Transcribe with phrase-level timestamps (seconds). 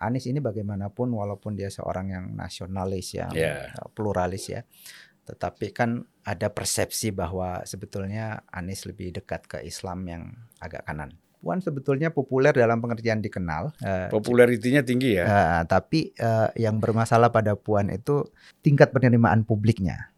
[0.00, 3.68] Anies ini bagaimanapun walaupun dia seorang yang nasionalis ya, Ya.
[3.92, 4.64] pluralis ya,
[5.24, 10.22] tetapi kan ada persepsi bahwa sebetulnya Anies lebih dekat ke Islam yang
[10.58, 11.14] agak kanan.
[11.40, 15.24] Puan sebetulnya populer dalam pengertian dikenal, eh, Popularitinya tinggi ya.
[15.24, 18.28] eh, tapi eh, yang bermasalah pada Puan itu
[18.60, 20.09] tingkat penerimaan publiknya.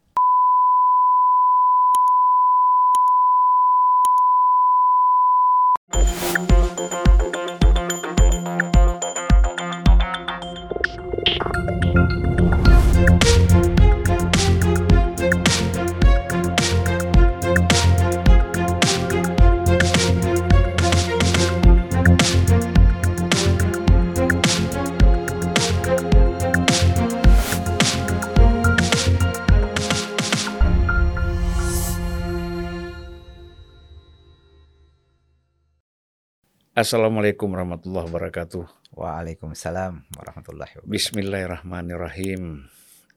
[36.83, 38.67] Assalamualaikum warahmatullahi wabarakatuh.
[38.99, 40.91] Waalaikumsalam warahmatullahi wabarakatuh.
[40.91, 42.67] Bismillahirrahmanirrahim.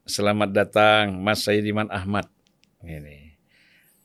[0.06, 2.30] Selamat datang Mas Saidiman Ahmad.
[2.86, 3.34] Ini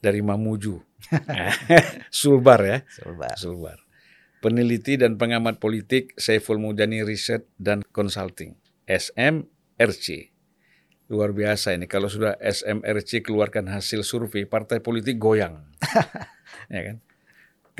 [0.00, 0.80] dari Mamuju.
[2.08, 3.36] Sulbar ya, Sulbar.
[3.36, 3.78] Sulbar.
[4.40, 8.56] Peneliti dan pengamat politik Saiful Mujani Research dan Consulting,
[8.88, 10.32] SMRC.
[11.12, 15.68] Luar biasa ini kalau sudah SMRC keluarkan hasil survei partai politik goyang.
[16.72, 17.09] ya kan?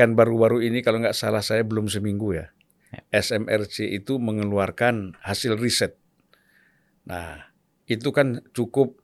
[0.00, 2.48] Kan baru-baru ini kalau nggak salah saya belum seminggu ya.
[3.12, 6.00] SMRC itu mengeluarkan hasil riset.
[7.04, 7.52] Nah,
[7.84, 8.96] itu kan cukup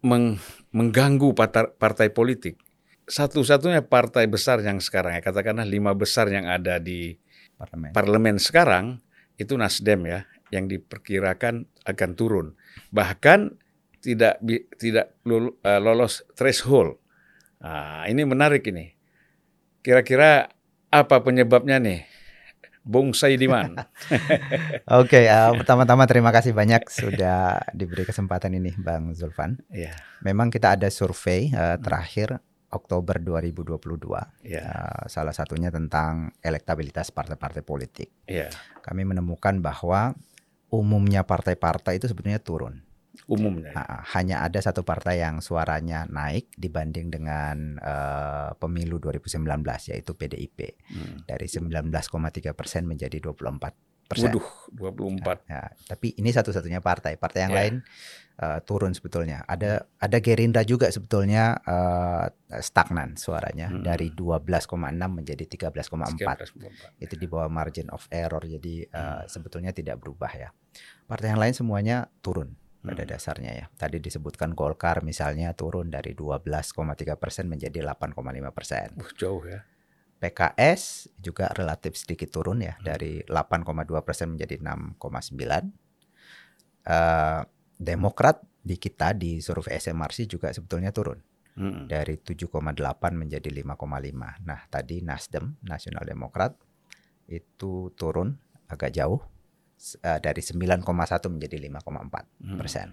[0.00, 0.40] meng-
[0.72, 2.56] mengganggu partai, partai politik.
[3.04, 7.12] Satu-satunya partai besar yang sekarang ya katakanlah lima besar yang ada di
[7.60, 7.92] Parlemen.
[7.92, 9.04] parlemen sekarang
[9.36, 12.46] itu Nasdem ya yang diperkirakan akan turun.
[12.88, 13.60] Bahkan
[14.00, 14.40] tidak
[14.80, 16.96] tidak eh, lolos threshold.
[17.60, 19.01] Nah, ini menarik ini.
[19.82, 20.46] Kira-kira
[20.88, 22.06] apa penyebabnya nih?
[22.82, 23.78] Bung Saidiman.
[25.02, 29.58] Oke, eh, pertama-tama terima kasih banyak sudah diberi kesempatan ini Bang Zulfan.
[29.70, 32.42] ya, Memang kita ada survei eh, terakhir
[32.74, 33.78] Oktober 2022.
[34.42, 38.10] ya, Eh, salah satunya tentang elektabilitas partai-partai politik.
[38.26, 38.50] ya.
[38.82, 40.18] Kami menemukan bahwa
[40.66, 42.82] umumnya partai-partai itu sebetulnya turun.
[43.28, 43.76] Umumnya.
[44.16, 49.44] Hanya ada satu partai yang suaranya naik dibanding dengan eh, pemilu 2019
[49.92, 50.58] yaitu PDIP
[50.88, 51.24] Hmm.
[51.28, 53.76] dari 19,3 persen menjadi 24
[54.08, 54.28] persen.
[54.28, 55.44] Waduh, 24.
[55.48, 57.16] Ya, tapi ini satu-satunya partai.
[57.16, 57.58] Partai yang Ya.
[57.64, 57.74] lain
[58.32, 59.44] eh, turun sebetulnya.
[59.44, 62.26] Ada ada Gerindra juga sebetulnya eh,
[62.58, 63.84] stagnan suaranya Hmm.
[63.84, 66.48] dari 12,6 menjadi 13,4.
[66.48, 66.96] 13,4.
[66.96, 68.40] Itu di bawah margin of error.
[68.40, 69.28] Jadi eh, Hmm.
[69.28, 70.48] sebetulnya tidak berubah ya.
[71.04, 73.10] Partai yang lain semuanya turun pada Hmm.
[73.14, 73.66] dasarnya ya.
[73.78, 78.92] Tadi disebutkan Golkar misalnya turun dari 12,3 persen menjadi 8,5 persen.
[78.98, 79.62] Uh, jauh ya.
[80.18, 82.86] PKS juga relatif sedikit turun ya Hmm.
[82.86, 85.70] dari 8,2 persen menjadi 6,9.
[86.82, 87.42] Eh,
[87.82, 91.18] Demokrat di kita di survei SMRC juga sebetulnya turun
[91.58, 91.90] Hmm.
[91.90, 94.38] dari 7,8 menjadi 5,5.
[94.46, 96.54] Nah tadi Nasdem Nasional Demokrat
[97.26, 98.38] itu turun
[98.70, 99.18] agak jauh
[99.98, 100.82] eh, dari 9,1
[101.28, 102.58] menjadi 5,4 Hmm.
[102.58, 102.88] persen.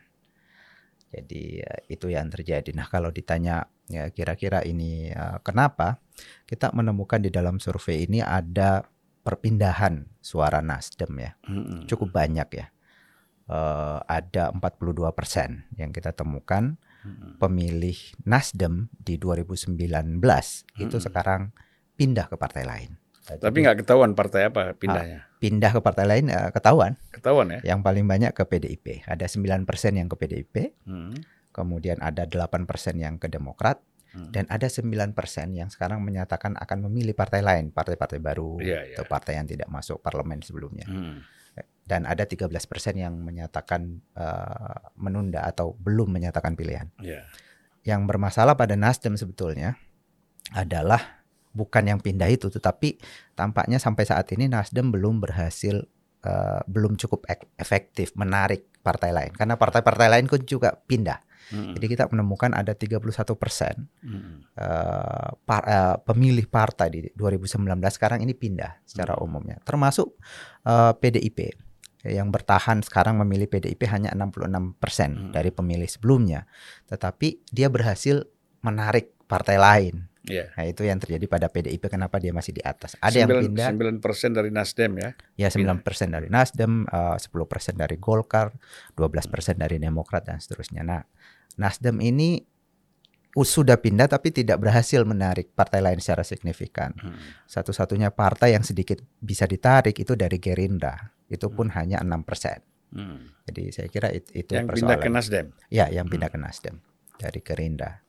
[1.09, 2.69] Jadi eh, itu yang terjadi.
[2.73, 5.97] Nah kalau ditanya ya kira-kira ini eh, kenapa
[6.45, 8.85] kita menemukan di dalam survei ini ada
[9.19, 11.85] perpindahan suara Nasdem ya Hmm.
[11.85, 12.67] cukup banyak ya.
[13.49, 17.39] Eh, ada 42 persen yang kita temukan Hmm.
[17.39, 17.95] pemilih
[18.27, 20.99] Nasdem di 2019 itu Mm-mm.
[20.99, 21.55] sekarang
[21.95, 22.91] pindah ke partai lain.
[23.23, 25.28] Tapi nggak ketahuan partai apa pindahnya.
[25.39, 26.99] Pindah ke partai lain eh, ketahuan.
[27.15, 27.75] Ketahuan ya.
[27.75, 29.07] Yang paling banyak ke PDIP.
[29.07, 30.55] Ada 9 persen yang ke PDIP.
[30.85, 31.15] Hmm.
[31.49, 32.69] kemudian ada 8%
[33.01, 34.33] yang ke Demokrat Hmm.
[34.33, 35.13] dan ada 9%
[35.53, 38.95] yang sekarang menyatakan akan memilih partai lain, partai-partai baru Iya, iya.
[38.97, 40.89] atau partai yang tidak masuk parlemen sebelumnya.
[40.89, 41.21] Hmm.
[41.85, 46.89] Dan ada 13% yang menyatakan eh, menunda atau belum menyatakan pilihan.
[47.01, 47.21] Ya.
[47.85, 49.77] Yang bermasalah pada Nasdem sebetulnya
[50.53, 51.18] adalah
[51.49, 53.01] bukan yang pindah itu tetapi
[53.33, 55.81] tampaknya sampai saat ini Nasdem belum berhasil
[56.19, 61.19] eh, belum cukup ek- efektif menarik partai lain karena partai-partai lain kan juga pindah.
[61.49, 61.73] Hmm.
[61.73, 64.45] Jadi kita menemukan ada 31 persen Hmm.
[64.53, 69.25] eh, par- eh, pemilih partai di 2019 sekarang ini pindah secara Hmm.
[69.25, 70.13] umumnya, termasuk
[70.67, 71.39] eh, PDIP
[72.05, 75.31] yang bertahan sekarang memilih PDIP hanya 66 persen Hmm.
[75.33, 76.45] dari pemilih sebelumnya,
[76.85, 78.23] tetapi dia berhasil
[78.61, 80.08] menarik partai lain.
[80.29, 80.53] Ya.
[80.53, 82.93] Nah itu yang terjadi pada PDIP kenapa dia masih di atas.
[83.01, 85.09] Ada yang pindah, 9 persen dari Nasdem ya.
[85.35, 88.53] ya 9 persen dari Nasdem, eh, 10 persen dari Golkar,
[88.93, 90.85] 12 persen dari Demokrat dan seterusnya.
[90.85, 91.01] Nah
[91.57, 92.39] Nasdem ini
[93.37, 96.91] sudah pindah tapi tidak berhasil menarik partai lain secara signifikan.
[96.97, 97.17] Hmm.
[97.45, 101.17] Satu-satunya partai yang sedikit bisa ditarik itu dari Gerindra.
[101.29, 102.57] itu pun hanya enam persen.
[102.89, 103.29] Hmm.
[103.45, 105.13] Jadi saya kira it, itu Yang pindah ke persoalan.
[105.13, 105.45] Nasdem.
[105.69, 106.81] Ya, yang pindah ke Nasdem
[107.21, 108.01] dari Gerindra.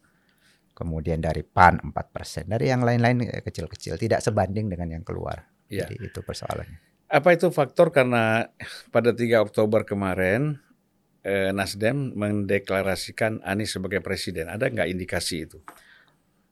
[0.81, 2.49] Kemudian dari PAN 4 persen.
[2.49, 5.45] Dari yang lain-lain eh, kecil-kecil, tidak sebanding dengan yang keluar.
[5.69, 5.85] Ya.
[5.85, 6.81] Jadi itu persoalannya.
[7.13, 8.49] Apa itu faktor karena
[8.89, 10.57] pada 3 Oktober kemarin
[11.21, 14.49] eh, Nasdem mendeklarasikan Anies sebagai presiden?
[14.49, 15.61] Ada nggak indikasi itu?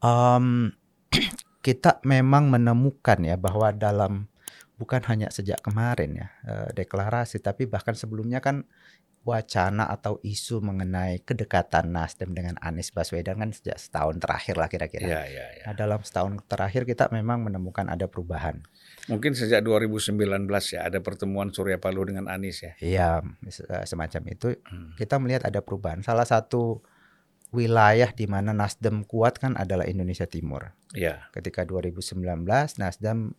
[0.04, 0.76] Em,
[1.66, 4.28] kita memang menemukan ya bahwa dalam
[4.76, 8.68] bukan hanya sejak kemarin ya eh, deklarasi, tapi bahkan sebelumnya kan
[9.28, 15.04] wacana atau isu mengenai kedekatan Nasdem dengan Anies Baswedan kan sejak setahun terakhir lah kira-kira.
[15.04, 15.62] Ya, ya, ya.
[15.68, 18.64] Nah, dalam setahun terakhir kita memang menemukan ada perubahan.
[19.06, 20.18] Mungkin sejak 2019
[20.72, 22.72] ya ada pertemuan Surya Paloh dengan Anies ya.
[22.80, 23.08] Iya,
[23.52, 24.56] se- semacam itu.
[24.64, 24.96] Hmm.
[24.96, 26.00] Kita melihat ada perubahan.
[26.00, 26.80] Salah satu
[27.52, 30.72] wilayah di mana Nasdem kuat kan adalah Indonesia Timur.
[30.92, 32.44] Ya, Ketika 2019
[32.80, 33.32] Nasdem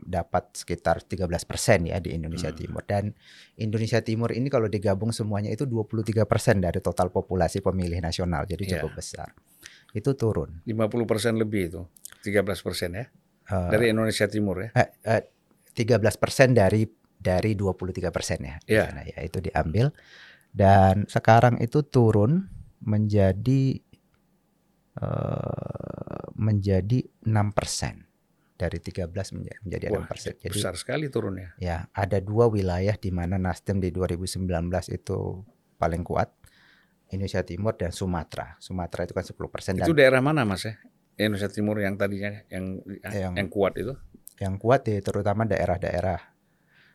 [0.00, 1.40] dapat sekitar 13%
[1.84, 2.58] ya di Indonesia Hmm.
[2.58, 3.16] Timur dan
[3.56, 8.44] Indonesia Timur ini kalau digabung semuanya itu 23% dari total populasi pemilih nasional.
[8.44, 8.72] Jadi Iya.
[8.78, 9.32] cukup besar.
[9.90, 10.60] Itu turun.
[10.64, 11.82] 50% lebih itu.
[12.20, 13.06] 13% ya.
[13.44, 14.70] Eh, Dari Indonesia Timur ya.
[14.74, 15.22] eh, eh,
[15.72, 16.84] 13% dari
[17.14, 18.84] dari 23 persen ya, Iya.
[18.88, 19.88] sana ya itu diambil
[20.52, 23.80] dan sekarang itu turun menjadi
[24.94, 28.06] eh, menjadi 6 persen
[28.54, 30.32] dari 13 menjadi, menjadi Wah, 6 persen.
[30.36, 31.58] Jadi besar sekali turunnya.
[31.58, 34.46] ya ada dua wilayah di mana Nasdem di 2019
[34.88, 35.42] itu
[35.74, 36.30] paling kuat.
[37.06, 38.56] Indonesia Timur dan Sumatera.
[38.58, 40.74] Sumatera itu kan 10 persen dan Itu daerah mana Mas ya?
[41.14, 43.94] Indonesia Timur yang tadinya yang yang, Yang- kuat itu?
[44.34, 46.18] yang kuat di terutama daerah-daerah.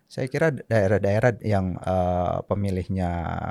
[0.09, 3.09] Saya kira daerah-daerah yang eh, pemilihnya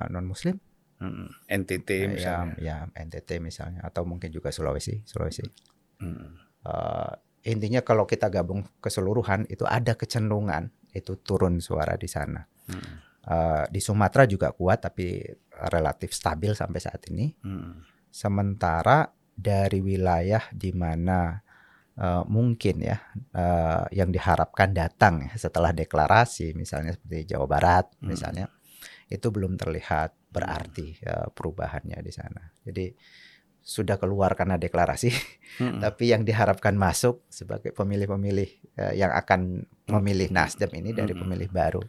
[0.09, 0.61] non Muslim,
[0.99, 1.31] Hmm.
[1.47, 2.55] NTT ya, misalnya.
[2.59, 5.47] ya NTT misalnya, atau mungkin juga Sulawesi, Sulawesi.
[6.03, 6.35] Hmm.
[6.67, 7.13] Eh,
[7.49, 12.45] intinya kalau kita gabung keseluruhan itu ada kecenderungan itu turun suara di sana.
[12.69, 13.09] Hmm.
[13.29, 15.21] Eh, di Sumatera juga kuat tapi
[15.73, 17.33] relatif stabil sampai saat ini.
[17.45, 17.85] Hmm.
[18.13, 21.41] Sementara dari wilayah di mana
[21.97, 22.97] eh, mungkin ya
[23.37, 28.13] eh, yang diharapkan datang ya, setelah deklarasi, misalnya seperti Jawa Barat, Hmm.
[28.13, 28.47] misalnya
[29.09, 32.53] itu belum terlihat berarti eh, perubahannya di sana.
[32.65, 32.93] Jadi
[33.69, 35.13] sudah keluar karena deklarasi,
[35.61, 35.77] Hmm.
[35.77, 39.61] tapi yang diharapkan masuk sebagai pemilih-pemilih eh, yang akan
[39.93, 41.29] memilih Nasdem ini dari Hmm.
[41.29, 41.83] pemilih baru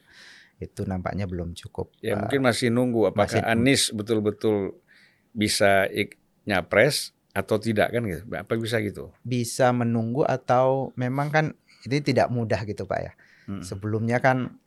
[0.59, 1.95] itu nampaknya belum cukup.
[2.03, 4.75] Ya eh, mungkin masih nunggu apakah masih- Anies betul-betul
[5.31, 8.27] bisa ik- nyapres atau tidak kan gitu.
[8.27, 9.15] Apa bisa gitu?
[9.21, 11.45] bisa menunggu atau memang kan
[11.87, 13.11] ini tidak mudah gitu Pak ya.
[13.47, 13.63] Hmm.
[13.63, 14.59] Sebelumnya kan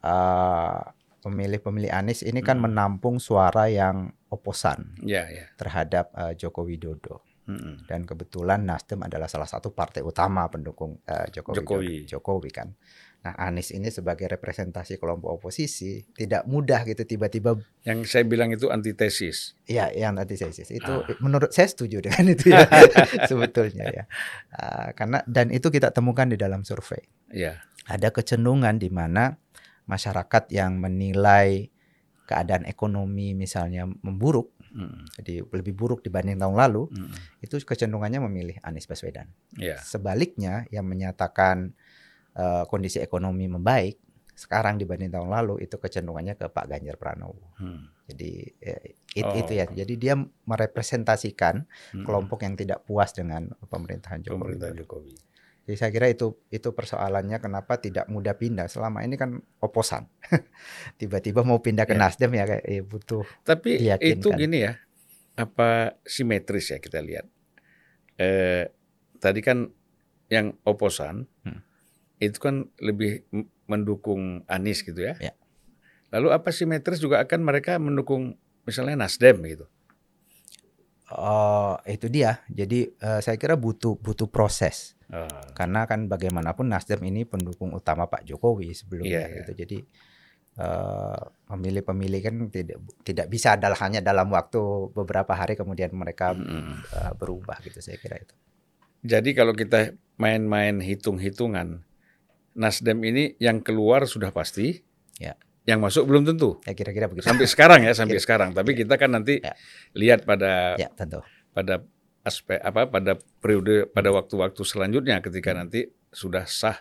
[0.00, 0.80] eh,
[1.22, 2.68] pemilih-pemilih Anies ini kan Hmm.
[2.68, 5.46] menampung suara yang oposan Ya, ya.
[5.54, 7.82] terhadap eh, Joko Widodo Hmm.
[7.86, 12.02] dan kebetulan Nasdem adalah salah satu partai utama pendukung eh, Joko Jokowi.
[12.02, 12.70] Widodo, Jokowi kan.
[13.22, 18.66] Nah Anies ini sebagai representasi kelompok oposisi tidak mudah gitu tiba-tiba Yang saya bilang itu
[18.66, 19.54] antitesis.
[19.62, 21.06] ya yang saya itu Ah.
[21.18, 22.66] menurut saya setuju dengan itu ya
[23.30, 24.04] sebetulnya ya
[24.50, 27.62] Ah, karena dan itu kita temukan di dalam survei Ya.
[27.86, 29.38] ada kecenderungan di mana
[29.84, 31.68] masyarakat yang menilai
[32.22, 35.04] keadaan ekonomi misalnya memburuk, Hmm.
[35.20, 37.12] jadi lebih buruk dibanding tahun lalu, Hmm.
[37.44, 39.28] itu kecenderungannya memilih Anies Baswedan.
[39.52, 39.76] Ya.
[39.78, 41.74] Sebaliknya yang menyatakan
[42.32, 44.00] eh, kondisi ekonomi membaik
[44.32, 47.52] sekarang dibanding tahun lalu itu kecenderungannya ke Pak Ganjar Pranowo.
[47.60, 47.92] Hmm.
[48.08, 49.36] Jadi eh, it- Oh.
[49.36, 49.68] itu ya.
[49.68, 52.04] Jadi dia merepresentasikan Hmm.
[52.08, 54.40] kelompok yang tidak puas dengan pemerintahan Jokowi.
[54.56, 55.12] pemerintah Jokowi.
[55.62, 58.66] Jadi saya kira itu itu persoalannya kenapa tidak mudah pindah.
[58.66, 60.10] Selama ini kan oposan.
[61.00, 62.02] Tiba-tiba mau pindah ke Ya.
[62.02, 63.22] Nasdem ya kayak eh, butuh.
[63.42, 64.18] Tapi Diyakinkan.
[64.18, 64.74] itu gini ya,
[65.34, 67.30] apa simetris ya kita lihat.
[68.18, 68.66] Eh,
[69.16, 69.70] tadi kan
[70.26, 71.62] yang oposan Hmm.
[72.18, 73.22] itu kan lebih
[73.66, 75.14] mendukung Anies gitu ya.
[75.18, 75.32] Ya.
[76.10, 79.70] Lalu apa simetris juga akan mereka mendukung misalnya Nasdem gitu.
[81.12, 82.40] Oh, itu dia.
[82.48, 84.96] Jadi eh, saya kira butuh butuh proses.
[85.12, 89.36] Ah, Karena kan bagaimanapun Nasdem ini pendukung utama Pak Jokowi sebelumnya iya.
[89.44, 89.52] gitu.
[89.52, 89.78] Jadi
[90.56, 96.74] eh, pemilih-pemilih kan tidak tidak bisa adalah hanya dalam waktu beberapa hari kemudian mereka mm.
[96.96, 98.32] eh, berubah gitu saya kira itu.
[99.02, 101.82] Jadi kalau kita main-main hitung-hitungan,
[102.54, 104.80] Nasdem ini yang keluar sudah pasti,
[105.20, 105.34] Ya.
[105.68, 106.56] yang masuk belum tentu.
[106.64, 107.26] Ya kira-kira begitu.
[107.26, 108.50] Sampai sekarang ya, sampai Kira- sekarang.
[108.54, 109.52] Tapi kita kan nanti Ya.
[109.92, 111.20] lihat pada ya tentu.
[111.52, 111.84] pada
[112.22, 116.78] aspek apa pada periode pada waktu-waktu selanjutnya ketika nanti sudah sah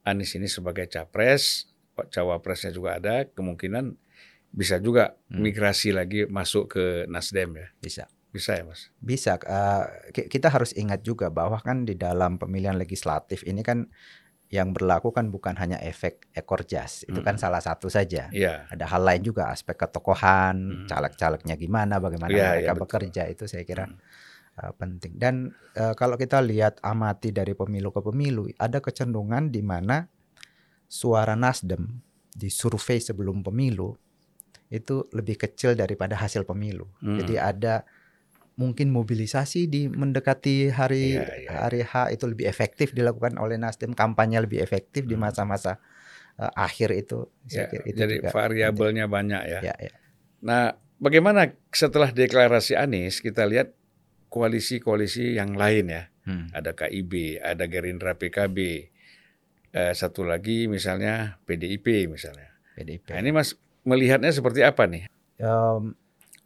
[0.00, 1.68] Anies ini sebagai capres,
[2.08, 3.92] cawapresnya juga ada, kemungkinan
[4.48, 5.44] bisa juga Hmm.
[5.44, 7.68] migrasi lagi masuk ke Nasdem ya.
[7.76, 8.04] Bisa.
[8.28, 8.88] Bisa ya, Mas?
[8.98, 9.36] Bisa.
[10.08, 13.88] ki- kita harus ingat juga bahwa kan di dalam pemilihan legislatif ini kan
[14.48, 17.42] yang berlaku kan bukan hanya efek ekor jas, itu kan Hmm.
[17.44, 18.32] salah satu saja.
[18.32, 18.64] Iya.
[18.72, 20.86] Ada hal lain juga aspek ketokohan, Hmm.
[20.88, 22.82] caleg-calegnya gimana, bagaimana Iya, mereka iya, betul.
[22.88, 24.00] bekerja itu saya kira Hmm.
[24.58, 25.14] Uh, penting.
[25.14, 30.10] Dan uh, kalau kita lihat amati dari pemilu ke pemilu, ada kecenderungan di mana
[30.90, 32.02] suara Nasdem
[32.34, 33.94] di survei sebelum pemilu
[34.68, 36.84] itu lebih kecil daripada hasil pemilu.
[37.00, 37.16] Hmm.
[37.22, 37.88] Jadi ada
[38.58, 41.50] mungkin mobilisasi di mendekati hari Iya, iya.
[41.62, 45.30] hari H itu lebih efektif dilakukan oleh Nasdem, kampanye lebih efektif di Hmm.
[45.30, 45.78] masa-masa
[46.42, 47.30] uh, akhir itu.
[47.46, 49.60] Ya, Saya kira itu jadi variabelnya banyak ya.
[49.62, 49.92] Ya, ya.
[50.42, 53.77] Nah, bagaimana setelah deklarasi Anies kita lihat
[54.28, 56.02] koalisi-koalisi yang lain ya.
[56.28, 56.52] Hmm.
[56.52, 58.58] Ada KIB, ada Gerindra PKB,
[59.72, 62.52] eh, satu lagi misalnya PDIP misalnya.
[62.76, 63.10] PDIP.
[63.10, 65.08] Nah, ini Mas melihatnya seperti apa nih?
[65.40, 65.96] Em,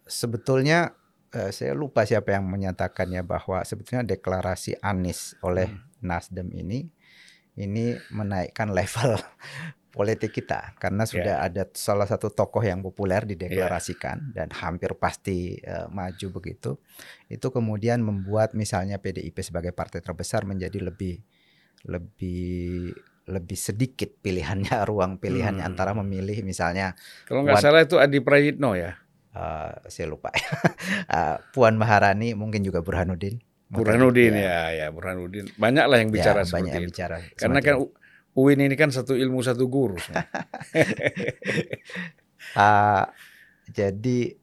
[0.06, 0.94] sebetulnya
[1.34, 5.90] eh, saya lupa siapa yang menyatakannya bahwa sebetulnya deklarasi Anies oleh Hmm.
[6.02, 6.90] Nasdem ini
[7.54, 9.22] ini menaikkan level
[9.92, 15.84] politik kita karena sudah ada salah satu tokoh yang populer dideklarasikan dan hampir pasti eh,
[15.86, 16.80] maju begitu
[17.28, 21.20] itu kemudian membuat misalnya PDIP sebagai partai terbesar menjadi lebih
[21.84, 25.70] lebih lebih sedikit pilihannya ruang pilihannya Hmm.
[25.70, 28.96] antara memilih misalnya Kalau nggak salah itu Adi Prayitno ya.
[29.32, 30.28] Eh, saya lupa
[31.08, 34.68] Eh, Puan Maharani mungkin juga Burhanuddin Burhanuddin ya.
[34.68, 35.48] ya, ya Burhanuddin.
[35.56, 36.90] Banyak lah yang Ya, bicara banyak seperti yang itu.
[36.92, 37.76] bicara Karena kan
[38.32, 39.96] UIN ini kan satu ilmu satu guru.
[42.52, 43.08] Ah,
[43.64, 44.36] jadi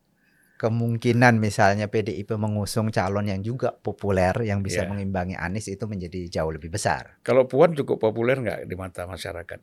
[0.58, 4.90] kemungkinan misalnya PDIP mengusung calon yang juga populer yang bisa Ya.
[4.90, 7.20] mengimbangi Anies itu menjadi jauh lebih besar.
[7.22, 9.60] Kalau Puan cukup populer nggak di mata masyarakat?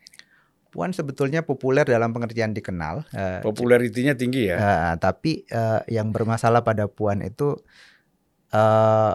[0.68, 4.56] Puan sebetulnya populer dalam pengertian dikenal, eh, Popularitinya tinggi ya.
[4.56, 7.56] eh, tapi eh, yang bermasalah pada Puan itu
[8.52, 9.14] eh,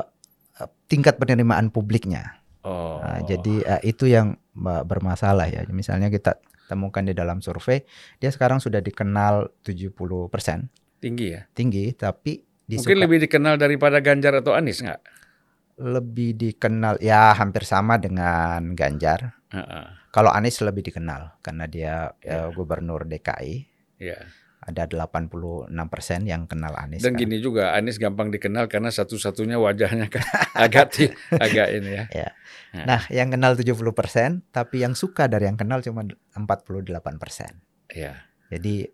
[0.86, 2.41] tingkat penerimaan publiknya.
[2.62, 3.02] Oh.
[3.02, 5.66] Nah, jadi eh, itu yang eh, bermasalah ya.
[5.68, 7.84] Misalnya kita temukan di dalam survei,
[8.18, 11.42] dia sekarang sudah dikenal 70% tinggi ya.
[11.52, 15.02] tinggi, tapi disuka- Mungkin lebih dikenal daripada Ganjar atau Anies nggak?
[15.82, 19.34] lebih dikenal ya hampir sama dengan Ganjar.
[19.50, 19.86] Heeh.
[20.14, 22.46] Kalau Anies lebih dikenal karena dia Ya.
[22.46, 23.66] eh, gubernur DKI.
[23.98, 24.20] Ya.
[24.62, 25.74] Ada 86%
[26.30, 27.02] yang kenal Anies.
[27.02, 27.22] Dan kan.
[27.26, 30.22] gini juga Anies gampang dikenal karena satu-satunya wajahnya kan
[30.70, 30.94] agak
[31.34, 32.30] agak ini ya.
[32.72, 33.76] Nah, yang kenal 70%,
[34.54, 36.38] tapi yang suka dari yang kenal cuma 48%.
[37.92, 38.22] Ya.
[38.48, 38.88] Jadi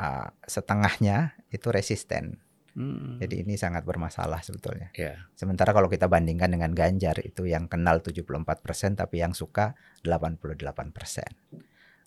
[0.00, 2.42] ah, setengahnya itu resisten.
[2.72, 3.20] Hmm.
[3.20, 4.88] Jadi ini sangat bermasalah sebetulnya.
[4.96, 5.28] ya.
[5.36, 10.56] Sementara kalau kita bandingkan dengan Ganjar itu yang kenal 74% tapi yang suka 88%.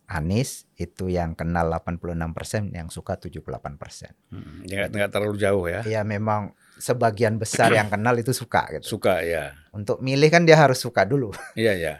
[0.05, 4.13] Anies itu yang kenal 86% yang suka 78%.
[4.29, 4.62] Hmm.
[4.69, 5.81] Ya, nggak nggak terlalu jauh ya.
[5.81, 8.97] Ya memang sebagian besar yang kenal itu suka gitu.
[8.97, 9.57] Suka ya.
[9.74, 11.33] Untuk milih kan dia harus suka dulu.
[11.57, 11.95] Iya ya.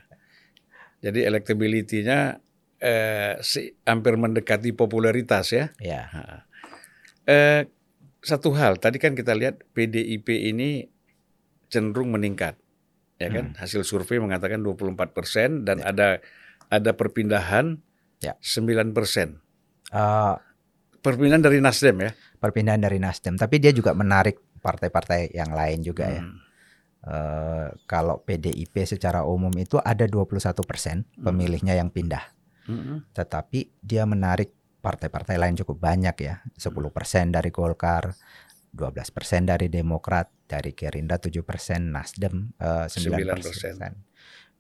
[1.02, 2.42] Jadi electability-nya
[2.82, 5.66] eh, si, hampir mendekati popularitas ya.
[5.82, 6.06] Ya.
[6.10, 6.22] Ha.
[7.26, 7.62] Eh,
[8.22, 10.90] satu hal tadi kan kita lihat PDIP ini
[11.70, 12.58] cenderung meningkat,
[13.18, 13.54] ya kan?
[13.58, 15.90] Hasil survei mengatakan 24% dan Ya.
[15.94, 16.10] ada
[16.70, 17.78] ada perpindahan
[18.24, 18.34] Ya.
[18.40, 19.40] 9%.
[19.92, 20.36] Eh,
[21.06, 22.12] Perpindahan dari Nasdem ya.
[22.42, 26.22] perpindahan dari Nasdem, tapi dia juga menarik partai-partai yang lain juga ya.
[26.26, 26.38] Hmm.
[27.06, 32.36] Eh, kalau PDIP secara umum itu ada 21% pemilihnya yang pindah.
[32.66, 33.06] Hmm.
[33.14, 34.50] tetapi dia menarik
[34.82, 38.10] partai-partai lain cukup banyak ya 10% dari Golkar
[38.74, 41.46] 12% dari Demokrat dari Gerindra 7%
[41.86, 42.98] Nasdem eh, 9%,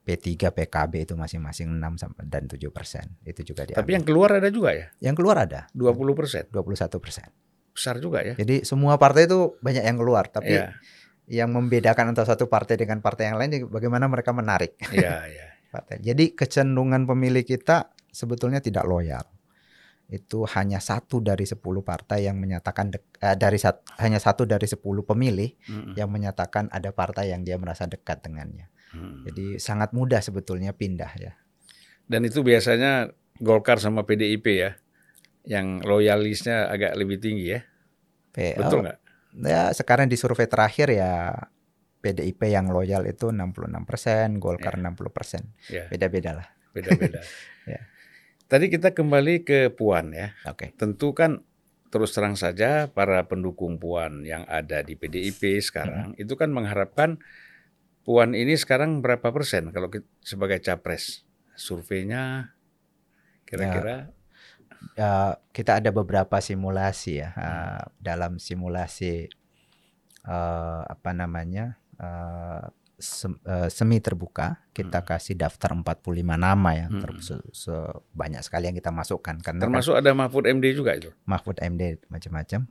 [0.05, 2.61] P3 PKB itu masing-masing 6 sampai dan 7%
[3.25, 3.81] itu juga diambil.
[3.81, 6.53] Tapi yang keluar ada juga ya, yang keluar ada 20%.
[6.53, 7.33] 21%.
[7.73, 8.37] Besar juga ya.
[8.37, 10.71] Jadi semua partai itu banyak yang keluar tapi Iya,
[11.25, 15.47] yang membedakan antara satu partai dengan partai yang lain bagaimana mereka menarik iya, iya.
[15.67, 15.97] partai.
[15.99, 19.25] Jadi kecenderungan pemilih kita sebetulnya tidak loyal.
[20.05, 24.69] Itu hanya satu dari 10 partai yang menyatakan dek- eh, dari sat- hanya satu dari
[24.69, 25.97] 10 pemilih Hmm.
[25.97, 28.69] yang menyatakan ada partai yang dia merasa dekat dengannya.
[28.93, 29.25] Hmm.
[29.25, 31.33] Jadi sangat mudah sebetulnya pindah ya.
[32.05, 34.79] Dan itu biasanya Golkar sama PDIP ya,
[35.43, 37.61] yang loyalisnya agak lebih tinggi ya.
[38.35, 38.99] Betul oh, nggak?
[39.43, 41.35] Ya sekarang di survei terakhir ya
[41.99, 45.73] PDIP yang loyal itu 66%, Golkar 60%.
[45.73, 46.47] Ya, Beda-beda lah.
[46.75, 47.23] beda-beda.
[47.65, 47.81] Ya.
[48.45, 50.37] Tadi kita kembali ke Puan ya.
[50.45, 50.69] Oke.
[50.77, 51.41] Tentu kan
[51.89, 57.17] terus terang saja para pendukung Puan yang ada di PDIP sekarang itu kan mengharapkan
[58.05, 61.25] Puan ini sekarang berapa persen kalau ki- sebagai capres?
[61.55, 62.53] Surveinya
[63.43, 64.13] kira-kira
[64.93, 67.33] Ya, kita ada beberapa simulasi ya.
[67.33, 69.25] Uh, dalam simulasi
[70.23, 71.81] uh, apa namanya?
[71.95, 74.61] uh, sem- eh, semi terbuka.
[74.71, 75.07] Kita Hmm.
[75.09, 77.01] kasih daftar 45 nama ya, Hmm.
[77.01, 80.95] ter- se- se- banyak sekali yang kita masukkan karena kan Termasuk ada Mahfud MD juga
[80.95, 81.11] itu.
[81.25, 82.63] Mahfud MD macam-macam.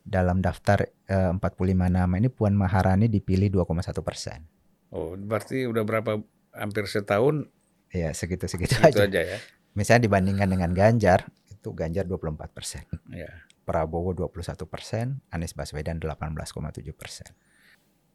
[0.00, 4.46] Dalam daftar eh, 45 nama ini Puan Maharani dipilih 2,1 persen.
[4.94, 6.22] Oh, berarti udah berapa
[6.54, 7.50] hampir setahun
[7.90, 9.06] Ya segitu-segitu itu aja.
[9.06, 9.38] aja ya.
[9.74, 12.82] Misalnya dibandingkan dengan Ganjar, itu Ganjar 24 persen.
[13.10, 13.30] Ya.
[13.62, 17.30] Prabowo 21 persen, Anies Baswedan 18,7 persen.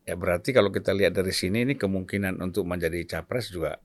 [0.04, 3.80] Ya berarti kalau kita lihat dari sini ini kemungkinan untuk menjadi capres juga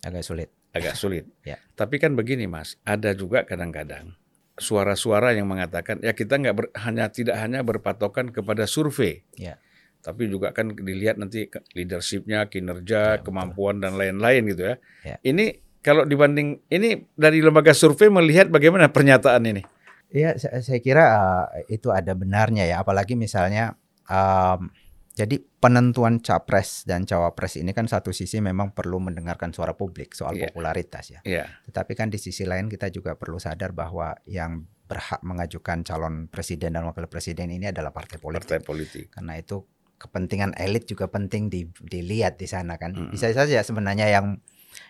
[0.00, 0.48] Agak sulit.
[0.72, 1.24] agak sulit.
[1.48, 1.56] Ya.
[1.72, 4.16] Tapi kan begini Mas, ada juga kadang-kadang
[4.54, 9.56] suara-suara yang mengatakan ya kita nggak hanya tidak hanya berpatokan kepada survei, Ya.
[10.04, 13.32] Tapi juga kan dilihat nanti leadershipnya, kinerja, Ya, betul.
[13.32, 14.76] kemampuan dan lain-lain gitu ya.
[15.02, 15.16] Ya.
[15.24, 19.64] Ini kalau dibanding ini dari lembaga survei melihat bagaimana pernyataan ini?
[20.12, 22.84] Iya, saya, saya kira uh, itu ada benarnya ya.
[22.84, 23.74] Apalagi misalnya,
[24.06, 24.68] um,
[25.14, 30.34] jadi penentuan capres dan cawapres ini kan satu sisi memang perlu mendengarkan suara publik soal
[30.36, 30.50] Iya.
[30.50, 31.20] popularitas ya.
[31.24, 36.28] Ya, Tetapi kan di sisi lain kita juga perlu sadar bahwa yang berhak mengajukan calon
[36.28, 38.44] presiden dan wakil presiden ini adalah partai politik.
[38.46, 39.04] partai politik.
[39.10, 39.64] Karena itu
[40.04, 42.92] kepentingan elit juga penting di- dilihat di sana kan.
[42.92, 43.10] Mm-mm.
[43.16, 44.36] Bisa saja sebenarnya yang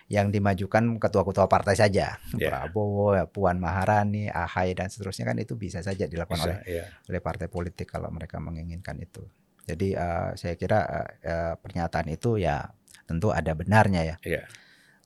[0.09, 2.49] yang dimajukan ketua-ketua partai saja, Ya.
[2.49, 6.85] Prabowo, Puan Maharani, Ahy dan seterusnya kan itu bisa saja dilakukan oleh Bisa, ya.
[7.09, 9.25] oleh partai politik kalau mereka menginginkan itu.
[9.65, 10.79] Jadi eh, saya kira
[11.25, 12.69] eh, pernyataan itu ya
[13.09, 14.17] tentu ada benarnya ya.
[14.25, 14.45] Iya.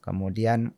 [0.03, 0.71] Kemudian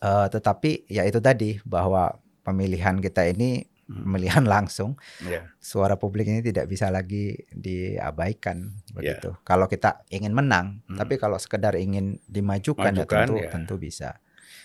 [0.00, 3.69] eh, tetapi ya itu tadi bahwa pemilihan kita ini Hmm.
[4.06, 5.50] pemilihan langsung Ya.
[5.58, 8.94] suara publik ini tidak bisa lagi diabaikan Ya.
[8.94, 9.34] begitu.
[9.42, 10.96] Kalau kita ingin menang, Hmm.
[10.96, 13.50] tapi kalau sekedar ingin dimajukan ya Majukan, tentu ya.
[13.50, 14.10] tentu bisa.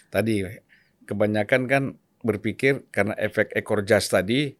[0.08, 0.46] Tadi
[1.04, 1.84] kebanyakan kan
[2.22, 4.58] berpikir karena efek ekor jas tadi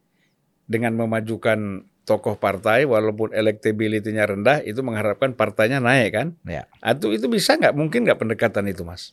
[0.66, 6.28] dengan memajukan tokoh partai walaupun elektabilitasnya rendah itu mengharapkan partainya naik kan?
[6.46, 6.70] Ya.
[6.78, 9.10] Atau itu bisa nggak mungkin nggak pendekatan itu mas?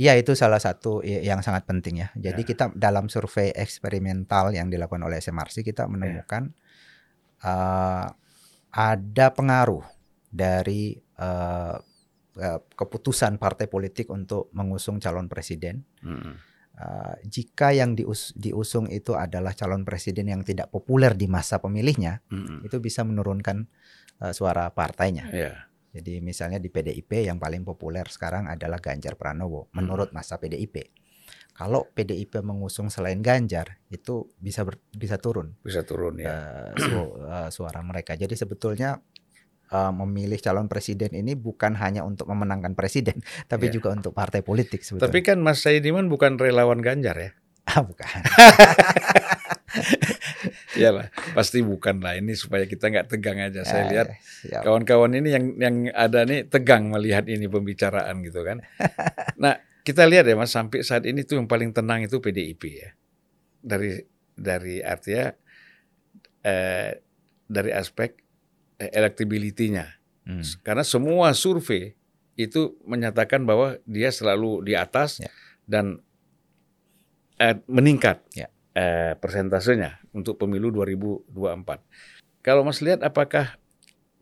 [0.00, 2.08] Iya itu salah satu yang sangat penting ya.
[2.16, 2.48] Jadi Ya.
[2.48, 6.56] kita dalam survei eksperimental yang dilakukan oleh SMRC kita menemukan
[7.40, 8.06] eh,
[8.70, 9.84] ada pengaruh
[10.24, 11.76] dari eh,
[12.72, 15.84] keputusan partai politik untuk mengusung calon presiden.
[16.80, 22.24] Eh, jika yang dius- diusung itu adalah calon presiden yang tidak populer di masa pemilihnya,
[22.64, 23.68] itu bisa menurunkan
[24.20, 25.28] eh, suara partainya.
[25.28, 25.52] Ya.
[25.90, 30.86] Jadi misalnya di PDIP yang paling populer sekarang adalah Ganjar Pranowo menurut masa PDIP.
[31.50, 36.30] Kalau PDIP mengusung selain Ganjar itu bisa ber- bisa turun bisa turun ya.
[36.30, 38.14] eh, su- eh, suara mereka.
[38.14, 39.02] Jadi sebetulnya
[39.66, 43.18] eh, memilih calon presiden ini bukan hanya untuk memenangkan presiden,
[43.50, 43.78] tapi Ya.
[43.78, 45.10] juga untuk partai politik sebetulnya.
[45.10, 47.30] Tapi kan Mas Saidiman bukan relawan Ganjar ya?
[47.66, 48.06] Ah, bukan.
[50.80, 52.16] Iyalah, pasti bukan lah.
[52.16, 53.60] Ini supaya kita nggak tegang aja.
[53.62, 54.08] Saya Ah, lihat
[54.64, 58.64] kawan-kawan ini yang yang ada nih tegang melihat ini pembicaraan gitu kan.
[59.36, 62.90] Nah, kita lihat ya Mas sampai saat ini tuh yang paling tenang itu PDIP ya.
[63.60, 64.00] Dari
[64.32, 65.36] dari artinya
[66.42, 66.90] eh,
[67.44, 68.16] dari aspek
[68.78, 69.86] eh, electability-nya.
[70.24, 70.44] Hmm.
[70.62, 71.96] Karena semua survei
[72.36, 75.28] itu menyatakan bahwa dia selalu di atas Ya.
[75.68, 76.00] dan
[77.36, 78.48] eh, meningkat Ya.
[78.74, 82.44] Eh, persentasenya untuk pemilu 2024.
[82.44, 83.56] Kalau Mas lihat apakah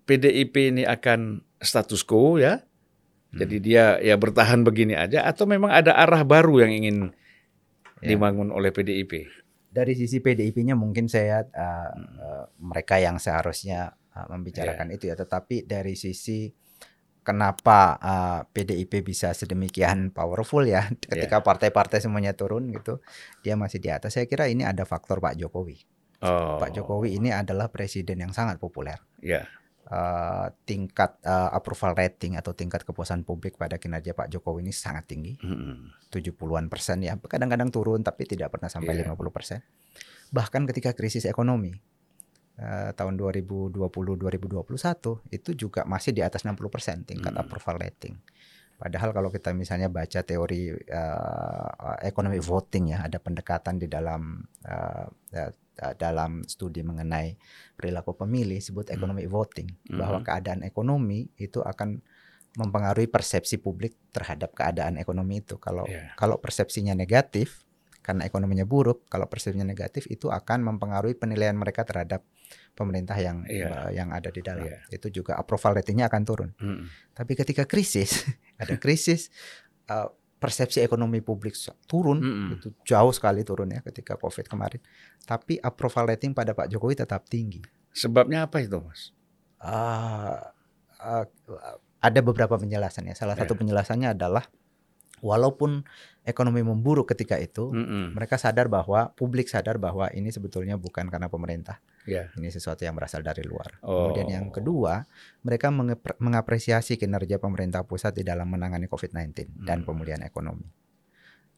[0.09, 2.65] PDIP ini akan status quo ya?
[3.31, 3.45] Hmm.
[3.45, 6.99] Jadi dia ya bertahan begini aja atau memang ada arah baru yang ingin
[8.03, 8.15] Ya.
[8.15, 9.27] dibangun oleh PDIP?
[9.69, 15.67] Dari sisi PDIP-nya mungkin saya uh, uh, mereka yang seharusnya uh, membicarakan itu ya, tetapi
[15.69, 16.49] dari sisi
[17.29, 23.05] kenapa uh, PDIP bisa sedemikian powerful ya ketika partai-partai semuanya turun gitu,
[23.45, 24.17] dia masih di atas.
[24.17, 25.85] Saya kira ini ada faktor Pak Jokowi.
[26.25, 28.97] Oh, Pak Jokowi ini adalah presiden yang sangat populer.
[29.21, 29.45] Ya,
[29.88, 35.09] Uh, tingkat uh, approval rating atau tingkat kepuasan publik pada kinerja Pak Jokowi ini sangat
[35.09, 35.41] tinggi.
[35.41, 35.97] Mm-mm.
[36.12, 39.17] 70-an persen ya kadang-kadang turun tapi tidak pernah sampai Iya.
[39.17, 39.64] 50 persen
[40.29, 41.81] bahkan ketika krisis ekonomi
[42.59, 47.42] eh, tahun 2020-2021 itu juga masih di atas 60 persen tingkat Hmm.
[47.42, 48.18] approval rating
[48.79, 55.07] padahal kalau kita misalnya baca teori eh, ekonomi voting ya ada pendekatan di dalam eh,
[55.35, 55.53] eh,
[55.94, 57.38] dalam studi mengenai
[57.79, 58.99] perilaku pemilih sebut Hmm.
[58.99, 60.27] ekonomi voting bahwa Mhm.
[60.27, 62.03] keadaan ekonomi itu akan
[62.59, 65.55] mempengaruhi persepsi publik terhadap keadaan ekonomi itu.
[65.62, 66.18] Kalau Iya.
[66.18, 67.62] kalau persepsinya negatif
[68.09, 72.25] karena ekonominya buruk, kalau persepsinya negatif itu akan mempengaruhi penilaian mereka terhadap
[72.73, 73.92] pemerintah yang Iya.
[73.92, 74.64] eh, yang ada di dalam.
[74.64, 74.81] Iya.
[74.88, 76.51] Itu juga approval ratingnya akan turun.
[76.57, 76.88] Mm-mm.
[77.12, 78.25] Tapi ketika krisis,
[78.62, 79.29] ada krisis
[79.85, 80.09] eh,
[80.40, 81.53] persepsi ekonomi publik
[81.85, 82.49] turun Mm-mm.
[82.57, 84.81] itu jauh sekali turun ya ketika Covid kemarin.
[85.29, 87.61] Tapi approval rating pada Pak Jokowi tetap tinggi.
[87.92, 89.12] Sebabnya apa itu, Mas?
[89.59, 90.55] Ah,
[90.97, 91.27] ah,
[91.99, 93.12] ada beberapa penjelasannya.
[93.12, 93.42] Salah Ya.
[93.44, 94.47] satu penjelasannya adalah
[95.21, 95.85] walaupun
[96.25, 98.13] ekonomi memburuk ketika itu, Mm-mm.
[98.13, 101.81] mereka sadar bahwa publik sadar bahwa ini sebetulnya bukan karena pemerintah.
[102.09, 102.33] Ya.
[102.37, 103.81] Ini sesuatu yang berasal dari luar.
[103.85, 104.09] Oh.
[104.13, 105.05] Kemudian yang kedua,
[105.45, 105.69] mereka
[106.21, 109.87] mengapresiasi kinerja pemerintah pusat di dalam menangani COVID-19 dan Hmm.
[109.89, 110.69] pemulihan ekonomi.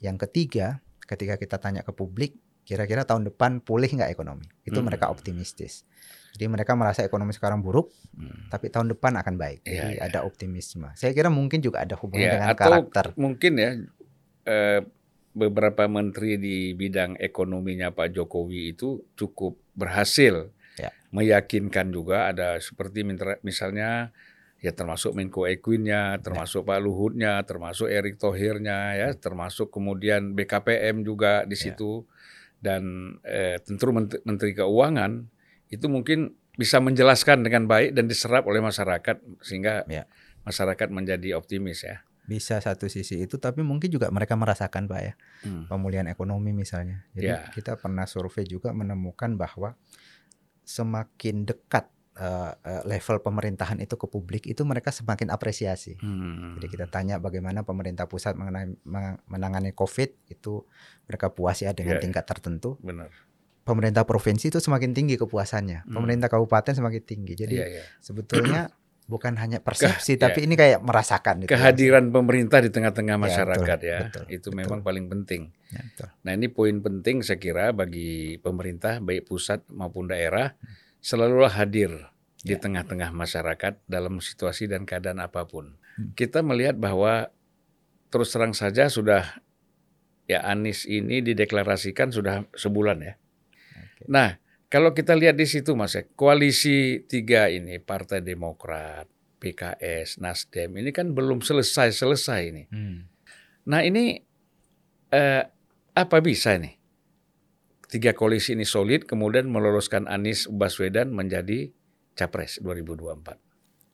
[0.03, 2.35] Yang ketiga, ketika kita tanya ke publik,
[2.67, 4.47] kira-kira tahun depan pulih nggak ekonomi?
[4.63, 4.91] Itu Hmm.
[4.91, 5.87] mereka optimistis.
[6.31, 8.47] Jadi mereka merasa ekonomi sekarang buruk, Hmm.
[8.49, 9.61] tapi tahun depan akan baik.
[9.63, 10.03] Iya, Jadi iya.
[10.07, 10.89] ada optimisme.
[10.95, 13.05] Saya kira mungkin juga ada hubungan Ya, dengan atau karakter.
[13.15, 13.71] mungkin ya
[14.43, 14.81] eh,
[15.31, 20.91] beberapa menteri di bidang ekonominya Pak Jokowi itu cukup berhasil Ya.
[21.11, 23.05] meyakinkan juga ada seperti
[23.41, 24.11] misalnya
[24.59, 31.45] ya termasuk Menko Equinnya, termasuk Pak Luhutnya, termasuk Erick Thohirnya ya, termasuk kemudian BKPM juga
[31.45, 31.63] di Ya.
[31.69, 32.05] situ
[32.59, 32.83] dan
[33.23, 35.29] eh, tentu Ment- Menteri Keuangan
[35.71, 40.05] itu mungkin bisa menjelaskan dengan baik dan diserap oleh masyarakat sehingga Ya.
[40.43, 42.03] masyarakat menjadi optimis ya.
[42.27, 45.15] Bisa satu sisi itu, tapi mungkin juga mereka merasakan Pak ya.
[45.41, 45.65] Hmm.
[45.67, 47.07] pemulihan ekonomi misalnya.
[47.11, 47.49] Jadi Ya.
[47.49, 49.73] kita pernah survei juga menemukan bahwa
[50.63, 55.97] semakin dekat eh, eh, level pemerintahan itu ke publik itu mereka semakin apresiasi.
[55.97, 56.59] Hmm.
[56.61, 60.67] Jadi kita tanya bagaimana pemerintah pusat mengenai meng- menangani COVID itu
[61.09, 62.03] mereka puas ya dengan ya.
[62.03, 62.77] tingkat tertentu.
[62.83, 63.09] benar.
[63.61, 65.85] Pemerintah provinsi itu semakin tinggi kepuasannya.
[65.85, 65.95] Hmm.
[65.95, 67.33] Pemerintah kabupaten semakin tinggi.
[67.35, 67.85] Jadi Iya, iya.
[68.01, 68.63] sebetulnya
[69.11, 70.27] bukan hanya persepsi ya.
[70.27, 71.51] tapi ini kayak merasakan gitu.
[71.51, 74.53] Kehadiran pemerintah di tengah-tengah Ya, masyarakat betul, ya, betul, itu betul.
[74.57, 75.51] memang paling penting.
[75.69, 76.09] Ya, betul.
[76.23, 80.55] Nah ini poin penting saya kira bagi pemerintah baik pusat maupun daerah
[80.99, 81.91] selalulah hadir
[82.41, 82.63] di Ya.
[82.63, 85.75] tengah-tengah masyarakat dalam situasi dan keadaan apa pun.
[85.99, 86.15] Hmm.
[86.15, 87.29] Kita melihat bahwa
[88.09, 89.43] terus terang saja sudah
[90.25, 93.15] ya Anies ini dideklarasikan sudah sebulan ya.
[94.09, 99.11] Nah, kalau kita lihat di situ Mas, ya, koalisi tiga ini, Partai Demokrat,
[99.41, 102.65] PKS, Nasdem, ini kan belum selesai-selesai ini.
[102.71, 103.09] Hmm.
[103.67, 104.21] Nah ini
[105.11, 105.43] eh,
[105.97, 106.77] apa bisa nih?
[107.91, 111.75] Tiga koalisi ini solid, kemudian meloloskan Anies Baswedan menjadi
[112.15, 113.35] capres 2024.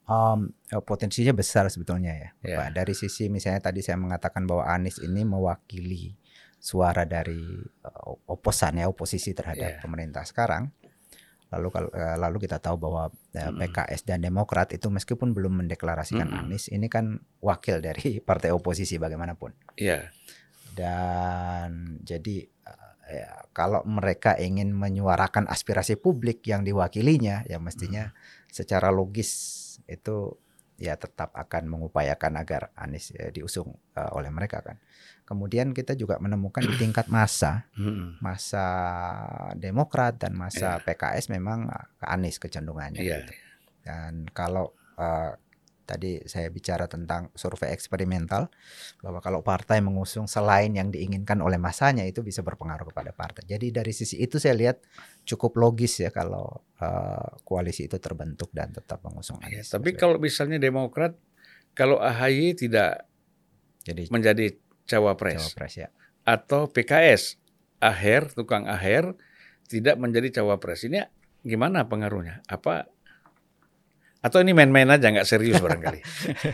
[0.07, 2.55] Um, eh, potensinya besar sebetulnya ya, Ya.
[2.61, 2.77] Pak.
[2.77, 6.13] Dari sisi misalnya tadi saya mengatakan bahwa Anies ini mewakili
[6.57, 9.81] suara dari eh, oposan ya, oposisi terhadap Ya.
[9.81, 10.69] pemerintah sekarang.
[11.47, 13.71] Lalu kalau eh, lalu kita tahu bahwa eh, Mm-mm.
[13.71, 16.43] PKS dan Demokrat itu meskipun belum mendeklarasikan Mm-mm.
[16.51, 19.55] Anies, ini kan wakil dari partai oposisi bagaimanapun.
[19.79, 20.11] Iya,
[20.75, 22.91] Dan jadi eh,
[23.23, 28.11] ya, kalau mereka ingin menyuarakan aspirasi publik yang diwakilinya, ya mestinya
[28.51, 29.31] secara logis
[29.87, 30.35] itu
[30.77, 34.77] ya tetap akan mengupayakan agar Anies ya, diusung eh, oleh mereka kan.
[35.27, 37.67] Kemudian kita juga menemukan di tingkat masa,
[38.23, 38.63] masa
[39.59, 41.67] Demokrat dan masa PKS memang
[41.99, 43.03] ke Anies kecenderungannya.
[43.03, 43.33] iya, gitu.
[43.83, 45.35] Dan kalau eh,
[45.83, 48.51] tadi saya bicara tentang survei eksperimental
[48.99, 53.47] bahwa kalau partai mengusung selain yang diinginkan oleh masanya itu bisa berpengaruh kepada partai.
[53.47, 54.83] Jadi dari sisi itu saya lihat
[55.23, 59.71] cukup logis ya kalau eh, koalisi itu terbentuk dan tetap mengusung Iya, Anies.
[59.71, 59.99] Tapi Baswedan.
[59.99, 61.15] kalau misalnya Demokrat,
[61.71, 63.07] kalau AHY tidak
[63.87, 64.55] jadi menjadi
[64.87, 65.87] cawapres cawapres ya.
[66.23, 67.35] atau PKS,
[67.77, 69.13] Aher, tukang Aher
[69.67, 71.03] tidak menjadi cawapres, ini
[71.43, 72.39] gimana pengaruhnya?
[72.47, 72.87] Apa
[74.17, 76.01] atau ini main-main aja nggak serius barangkali?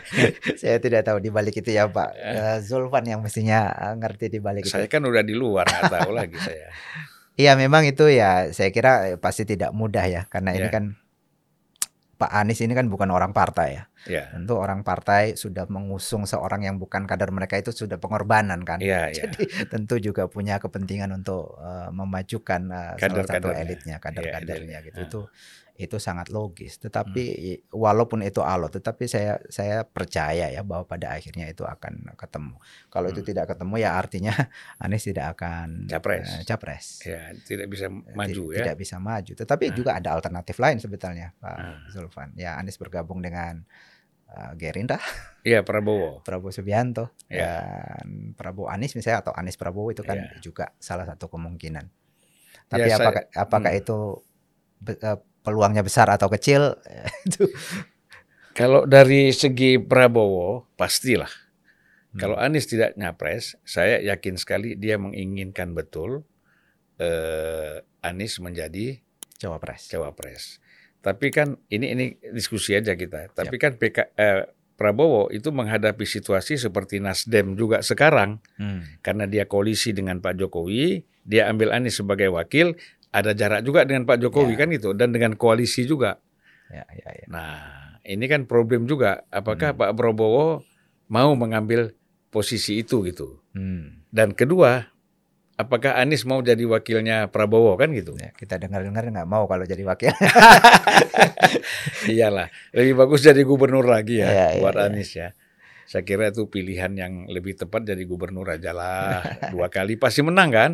[0.61, 4.37] saya tidak tahu di balik itu ya Pak Eh, Zulfan yang mestinya eh, ngerti di
[4.37, 4.73] balik itu.
[4.73, 6.69] saya kan udah di luar nggak tahu lagi saya.
[7.33, 10.73] Iya memang itu ya saya kira eh, pasti tidak mudah ya karena ini Ya.
[10.73, 10.93] kan
[12.13, 13.83] Pak Anies ini kan bukan orang partai ya.
[14.03, 18.83] Ya, Tentu orang partai sudah mengusung seorang yang bukan kader mereka itu sudah pengorbanan kan.
[18.83, 19.31] iya, iya.
[19.31, 23.63] Jadi tentu juga punya kepentingan untuk eh, memajukan eh, salah satu Kader-kadernya.
[23.63, 24.99] elitnya, kader-kadernya Iya, gitu.
[24.99, 25.07] elitnya.
[25.07, 25.19] Itu
[25.73, 26.77] itu sangat logis.
[26.77, 27.25] Tetapi
[27.69, 32.61] walaupun itu alot, tetapi saya saya percaya ya bahwa pada akhirnya itu akan ketemu.
[32.87, 33.29] Kalau itu Hmm.
[33.33, 34.33] tidak ketemu ya artinya
[34.83, 36.29] Anies tidak akan Capres.
[36.29, 36.85] eh, capres.
[37.01, 38.61] Ya, tidak bisa Ti- maju ya.
[38.61, 39.33] Tidak bisa maju.
[39.33, 39.75] Tetapi Nah.
[39.75, 41.77] juga ada alternatif lain sebetulnya, Pak Nah.
[41.89, 42.37] Zulfan.
[42.37, 43.65] Ya Anies bergabung dengan
[44.29, 44.97] uh, Gerindra,
[45.45, 46.21] Iya, Prabowo.
[46.21, 47.61] Prabowo Subianto, Ya.
[47.61, 50.37] dan Prabowo Anies misalnya atau Anies Prabowo itu kan Ya.
[50.37, 51.85] juga salah satu kemungkinan.
[52.65, 53.81] Tapi Ya, saya- apakah apakah hmm.
[53.81, 53.97] itu
[54.89, 56.73] eh, peluangnya besar atau kecil
[57.27, 57.45] itu
[58.53, 61.29] Kalau dari segi Prabowo, pastilah.
[62.13, 62.19] Hmm.
[62.21, 66.21] Kalau Anies tidak nyapres, saya yakin sekali dia menginginkan betul
[67.01, 69.01] eh, Anies menjadi
[69.41, 69.89] cawapres.
[69.89, 70.43] cawapres.
[71.01, 73.33] Tapi kan ini ini diskusi aja kita.
[73.33, 78.85] Tapi kan PK, eh, Prabowo itu menghadapi situasi seperti Nasdem juga sekarang Hmm.
[79.01, 82.77] karena dia koalisi dengan Pak Jokowi, dia ambil Anies sebagai wakil,
[83.13, 84.59] ada jarak juga dengan Pak Jokowi Ya.
[84.59, 86.19] kan itu dan dengan koalisi juga.
[86.67, 87.25] Ya, ya, ya.
[87.29, 87.61] Nah,
[88.01, 89.23] ini kan problem juga.
[89.29, 89.79] Apakah Hmm.
[89.79, 90.65] Pak Prabowo
[91.07, 91.93] mau mengambil
[92.27, 93.39] posisi itu gitu?
[93.53, 94.03] Hmm.
[94.09, 94.89] Dan kedua,
[95.53, 98.17] apakah Anies mau jadi wakilnya Prabowo kan gitu?
[98.17, 100.09] Ya, kita dengar-dengar nggak mau kalau jadi wakil.
[102.09, 104.85] Iyalah, lebih bagus jadi gubernur lagi ya Iya, iya, buat iya.
[104.89, 105.29] Anies ya.
[105.83, 109.21] Saya kira itu pilihan yang lebih tepat jadi gubernur aja lah.
[109.53, 110.71] Dua kali pasti menang kan?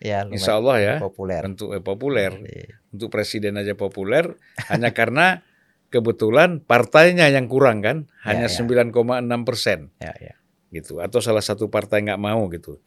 [0.00, 0.94] Ya, Insya Allah ya.
[0.98, 1.44] populer.
[1.44, 2.80] Untuk eh, populer, Iya.
[2.90, 4.34] untuk presiden aja populer
[4.72, 5.44] hanya karena
[5.90, 8.88] kebetulan partainya yang kurang kan, hanya Ya, ya.
[8.90, 9.92] 9,6 persen.
[10.00, 10.34] Ya, ya.
[10.70, 12.78] gitu atau salah satu partai nggak mau gitu.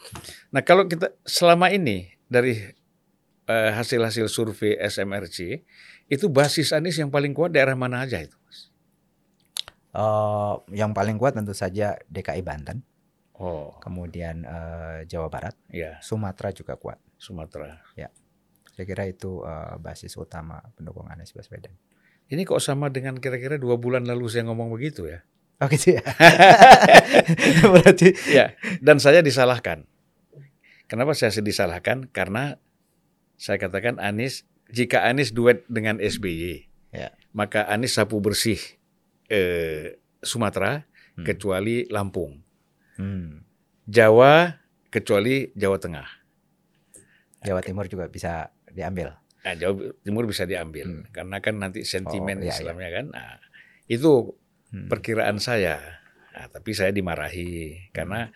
[0.50, 2.56] Nah kalau kita selama ini dari
[3.44, 5.68] eh, hasil-hasil survei SMRC
[6.08, 8.40] itu basis Anies yang paling kuat daerah mana aja itu?
[8.48, 8.72] Mas?
[9.92, 12.82] Eh, yang paling kuat tentu saja DKI Banten,
[13.44, 16.96] Oh kemudian eh, Jawa Barat, ya Sumatera juga kuat.
[17.20, 17.84] Sumatera.
[18.74, 21.76] Saya kira itu eh, basis utama pendukung Anies Baswedan.
[22.32, 25.22] Ini kok sama dengan kira-kira dua bulan lalu saya ngomong begitu ya?
[25.62, 26.04] Oh gitu ya.
[27.74, 29.86] Berarti Ya dan saya disalahkan.
[30.88, 32.08] Kenapa saya disalahkan?
[32.12, 32.60] Karena
[33.36, 37.10] saya katakan Anies jika Anies duet dengan SBY, Ya.
[37.34, 38.62] maka Anies sapu bersih
[39.28, 41.26] eh, Sumatera Hmm.
[41.30, 42.42] kecuali Lampung.
[42.96, 43.44] Hmm,
[43.86, 46.08] Jawa kecuali Jawa Tengah.
[47.44, 49.20] Jawa Timur juga bisa diambil.
[49.44, 51.06] Nah, Jawa Timur bisa diambil Hmm.
[51.12, 53.06] karena kan nanti sentimen Oh, iya, Islamnya kan.
[53.12, 53.36] Nah,
[53.86, 54.32] itu
[54.72, 54.88] Hmm.
[54.88, 56.00] perkiraan saya.
[56.34, 58.32] Nah, tapi saya dimarahi karena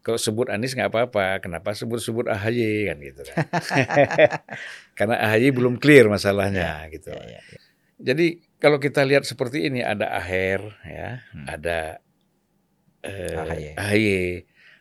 [0.00, 3.36] kalau sebut Anies nggak apa-apa, kenapa sebut-sebut AHY kan gitu kan.
[4.98, 7.12] karena AHY belum clear masalahnya gitu.
[7.12, 7.60] Ya, ya, ya.
[8.00, 8.26] Jadi
[8.56, 11.44] kalau kita lihat seperti ini ada Aher ya, Hmm.
[11.44, 12.00] ada
[13.02, 13.64] eh, AHY.
[13.76, 14.08] AHY,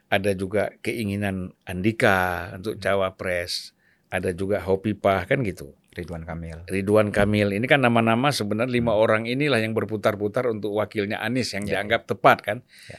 [0.09, 2.81] ada juga keinginan Andika untuk Hmm.
[2.81, 3.71] cawapres,
[4.07, 5.75] ada juga Hopipah kan gitu.
[5.89, 6.63] Ridwan Kamil.
[6.65, 11.65] Ridwan Kamil ini kan nama-nama sebenarnya lima orang inilah yang berputar-putar untuk wakilnya Anies yang
[11.65, 11.71] Hmm.
[11.71, 12.57] Ya, dianggap tepat kan.
[12.87, 12.97] Ya.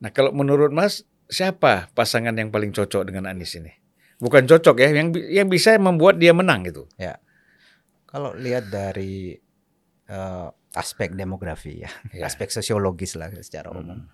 [0.00, 3.70] Nah kalau menurut Mas siapa pasangan yang paling cocok dengan Anies ini?
[4.18, 6.84] Bukan cocok ya, yang yang bisa membuat dia menang gitu.
[8.04, 9.38] Kalau lihat dari
[10.10, 12.26] eh, aspek demografi ya, Ya.
[12.26, 14.10] aspek sosiologis lah secara Hmm.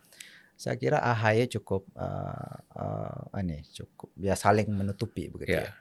[0.57, 5.69] Saya kira AHY cukup eh, eh, ini cukup ya saling menutupi begitu Ya.
[5.69, 5.73] ya.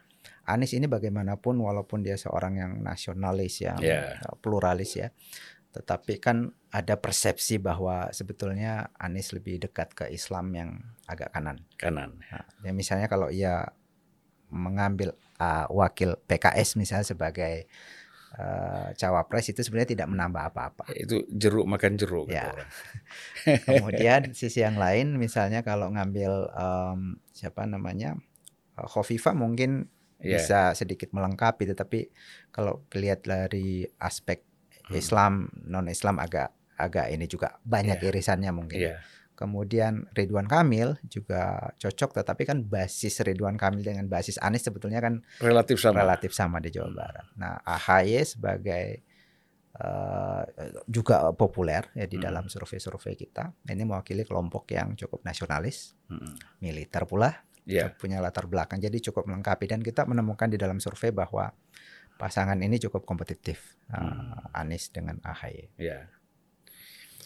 [0.46, 4.20] Anies ini bagaimanapun walaupun dia seorang yang nasionalis yang Ya.
[4.22, 5.10] eh, pluralis ya,
[5.74, 10.70] tetapi kan ada persepsi bahwa sebetulnya Anies lebih dekat ke Islam yang
[11.08, 11.64] agak kanan.
[11.80, 12.20] Kanan.
[12.30, 13.72] Nah, ya misalnya kalau ia
[14.54, 17.66] mengambil uh, wakil PKS misalnya sebagai
[18.36, 20.86] uh, cawapres itu sebenarnya tidak menambah apa-apa.
[20.91, 22.52] Itu jeruk makan jeruk Ya.
[22.52, 22.69] orang.
[23.67, 28.15] Kemudian sisi yang lain misalnya kalau ngambil um, siapa namanya
[28.76, 30.39] uh, Khofifa mungkin Ya.
[30.39, 32.08] bisa sedikit melengkapi, tetapi
[32.50, 34.41] kalau lihat dari aspek
[34.86, 35.02] Hmm.
[35.02, 35.34] Islam
[35.65, 38.06] non Islam agak agak ini juga banyak Ya.
[38.06, 38.80] irisannya mungkin.
[38.80, 39.02] Iya.
[39.36, 45.21] Kemudian Ridwan Kamil juga cocok, tetapi kan basis Ridwan Kamil dengan basis Anies sebetulnya kan
[45.38, 46.00] Relatif sama.
[46.00, 47.28] relatif sama di Jawa Barat.
[47.36, 49.04] Nah, AHY sebagai
[49.76, 50.43] eh,
[50.88, 52.24] juga populer ya di Hmm.
[52.24, 53.52] dalam survei-survei kita.
[53.65, 56.32] Ini mewakili kelompok yang cukup nasionalis, Mm-mm.
[56.60, 57.91] militer pula, Iya.
[57.91, 58.80] punya latar belakang.
[58.80, 61.52] Jadi cukup melengkapi dan kita menemukan di dalam survei bahwa
[62.15, 64.48] pasangan ini cukup kompetitif eh, Hmm.
[64.56, 65.76] Anies dengan AHY.
[65.76, 66.08] Ya.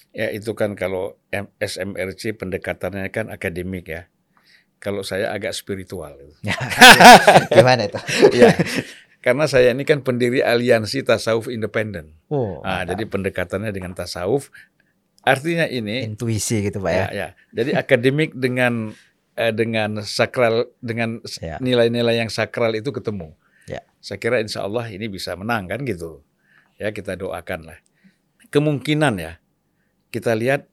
[0.09, 4.09] Ya itu kan kalau M- SMRC pendekatannya kan akademik ya.
[4.79, 6.15] Kalau saya agak spiritual.
[6.39, 6.55] Ya,
[7.53, 7.99] Gimana itu?
[8.33, 8.55] ya.
[9.19, 12.15] Karena saya ini kan pendiri aliansi tasawuf independen.
[12.31, 12.95] Oh, Ah, mantap.
[12.95, 14.47] jadi pendekatannya dengan tasawuf.
[15.19, 16.95] Artinya ini intuisi gitu Pak ya.
[16.95, 17.27] ya, ya.
[17.51, 18.95] Jadi akademik dengan
[19.35, 21.59] eh, dengan sakral dengan Ya.
[21.59, 23.35] nilai-nilai yang sakral itu ketemu.
[23.67, 23.83] Ya.
[23.99, 26.23] Saya kira insya Allah ini bisa menang kan gitu.
[26.79, 27.79] Ya kita doakan lah.
[28.47, 29.43] Kemungkinan ya
[30.09, 30.65] kita lihat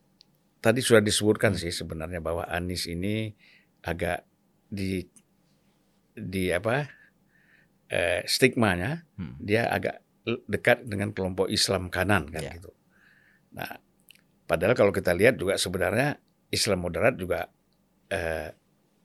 [0.60, 3.32] tadi sudah disebutkan sih sebenarnya bahwa Anies ini
[3.84, 4.24] agak
[4.66, 5.04] di
[6.16, 6.88] di apa
[7.86, 9.36] eh, stigmanya Hmm.
[9.38, 10.02] dia agak
[10.50, 12.52] dekat dengan kelompok Islam kanan kan Ya.
[12.58, 12.74] gitu.
[13.54, 13.78] Nah,
[14.50, 16.18] padahal kalau kita lihat juga sebenarnya
[16.50, 17.46] Islam moderat juga
[18.10, 18.50] eh,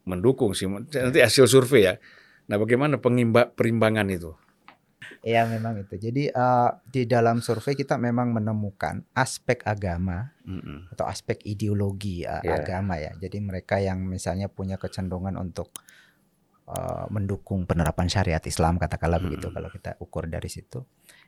[0.09, 1.93] mendukung sih nanti hasil survei ya.
[2.49, 4.33] Nah, bagaimana pengimba perimbangan itu?
[5.21, 5.95] Iya memang itu.
[5.99, 10.89] Jadi eh, di dalam survei kita memang menemukan aspek agama Mm-mm.
[10.89, 12.57] atau aspek ideologi eh, Ya.
[12.57, 13.13] agama ya.
[13.15, 15.69] Jadi mereka yang misalnya punya kecenderungan untuk
[16.67, 19.27] eh, mendukung penerapan syariat Islam katakanlah Hmm.
[19.29, 20.81] begitu kalau kita ukur dari situ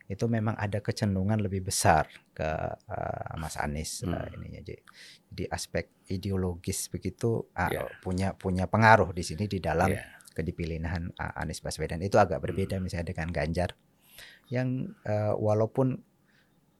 [0.04, 2.50] itu memang ada kecenderungan lebih besar ke
[2.90, 4.18] eh, Mas Anies Hmm.
[4.34, 4.60] ininya.
[4.62, 4.82] Jadi,
[5.30, 7.84] jadi aspek ideologis begitu ah, Ya.
[8.02, 10.02] punya punya pengaruh di sini di dalam Ya.
[10.34, 13.78] Kedipilihan uh, Anies Baswedan itu agak berbeda misalnya dengan Ganjar
[14.52, 16.02] yang uh, walaupun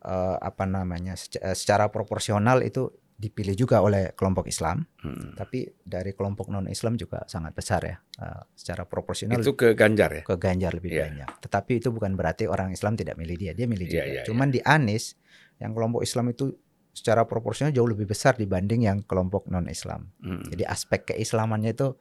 [0.04, 5.40] uh, apa namanya secara, secara proporsional itu dipilih juga oleh kelompok Islam, hmm.
[5.40, 9.40] tapi dari kelompok non Islam juga sangat besar ya, uh, secara proporsional.
[9.40, 10.24] Itu ke Ganjar ya?
[10.28, 11.08] Ke Ganjar lebih yeah.
[11.08, 11.30] banyak.
[11.40, 14.14] Tetapi itu bukan berarti orang Islam tidak milih dia, dia milih yeah, dia.
[14.22, 14.60] Yeah, Cuman yeah.
[14.60, 15.16] di Anies
[15.62, 16.52] yang kelompok Islam itu
[16.92, 20.12] secara proporsional jauh lebih besar dibanding yang kelompok non Islam.
[20.20, 20.44] Hmm.
[20.46, 21.96] Jadi aspek keislamannya itu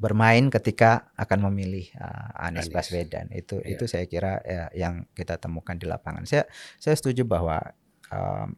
[0.00, 3.28] bermain ketika akan memilih uh, Anies, Anies Baswedan.
[3.36, 3.76] Itu yeah.
[3.76, 6.24] itu saya kira ya, yang kita temukan di lapangan.
[6.24, 6.48] Saya
[6.80, 7.60] saya setuju bahwa
[8.08, 8.56] um,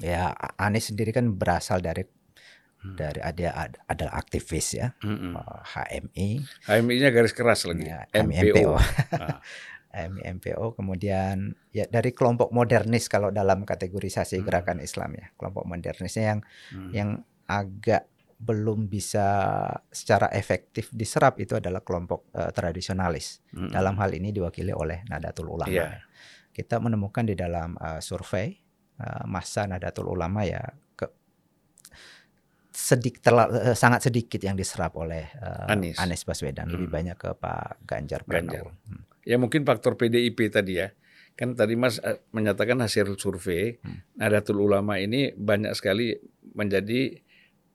[0.00, 2.96] ya Anies sendiri kan berasal dari hmm.
[2.96, 5.34] dari ada adalah aktivis ya hmm.
[5.34, 6.28] uh, HMI
[6.70, 9.42] HMI-nya garis keras lagi ya, MPO ah.
[10.38, 14.44] MPO kemudian ya dari kelompok modernis kalau dalam kategorisasi hmm.
[14.46, 16.90] gerakan Islam ya kelompok modernisnya yang hmm.
[16.94, 17.10] yang
[17.48, 18.06] agak
[18.38, 19.26] belum bisa
[19.90, 23.74] secara efektif diserap itu adalah kelompok uh, tradisionalis hmm.
[23.74, 25.98] dalam hal ini diwakili oleh Nadatul Ulama yeah.
[26.54, 28.54] kita menemukan di dalam uh, survei
[29.02, 30.62] uh, masa Nadatul Ulama ya
[30.94, 31.10] ke,
[32.70, 35.98] sedik terla, uh, sangat sedikit yang diserap oleh uh, Anies.
[35.98, 36.74] Anies Baswedan hmm.
[36.78, 38.70] lebih banyak ke Pak Ganjar Pranowo.
[38.86, 39.02] Hmm.
[39.26, 40.94] Ya mungkin faktor PDIP tadi ya.
[41.38, 42.02] Kan tadi Mas
[42.34, 44.18] menyatakan hasil survei hmm.
[44.18, 46.18] Nadatul Ulama ini banyak sekali
[46.54, 47.18] menjadi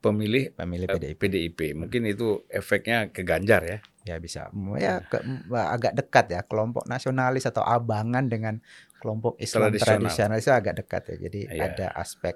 [0.03, 1.15] pemilih pemilih PDIP.
[1.15, 1.59] PDIP.
[1.79, 3.77] Mungkin itu efeknya ke Ganjar ya.
[4.03, 4.51] Ya bisa.
[4.75, 5.23] Ya ke,
[5.55, 8.59] agak dekat ya kelompok nasionalis atau abangan dengan
[8.99, 11.15] kelompok Islam tradisional, itu agak dekat ya.
[11.31, 11.71] Jadi ya.
[11.71, 12.35] ada aspek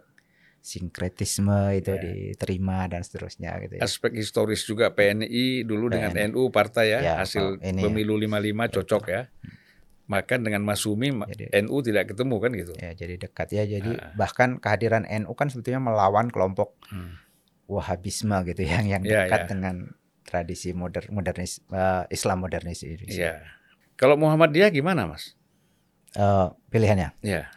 [0.64, 2.02] sinkretisme itu ya.
[2.02, 3.82] diterima dan seterusnya gitu ya.
[3.84, 5.94] Aspek historis juga PNI dulu PNI.
[5.96, 9.28] dengan NU partai ya, ya hasil ini pemilu 55 cocok ya.
[10.08, 12.74] Maka dengan Masumi jadi, NU tidak ketemu kan gitu.
[12.80, 13.68] Ya, jadi dekat ya.
[13.68, 14.16] Jadi nah.
[14.16, 17.27] bahkan kehadiran NU kan sebetulnya melawan kelompok hmm
[17.68, 19.48] Wahabisme gitu yang yang ya, dekat yeah, yeah.
[19.48, 19.76] dengan
[20.24, 23.40] tradisi modern modernis uh, Islam modernis Indonesia.
[23.40, 23.40] Yeah.
[24.00, 25.36] Kalau Muhammadiyah gimana, Mas?
[26.16, 27.12] Uh, pilihannya?
[27.20, 27.52] Ya.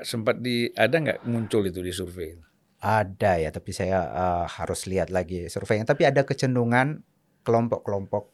[0.00, 2.40] Sempat di ada nggak muncul itu di survei?
[2.82, 5.86] Ada ya, tapi saya uh, harus lihat lagi surveinya.
[5.86, 7.04] Tapi ada kecenderungan
[7.44, 8.32] kelompok-kelompok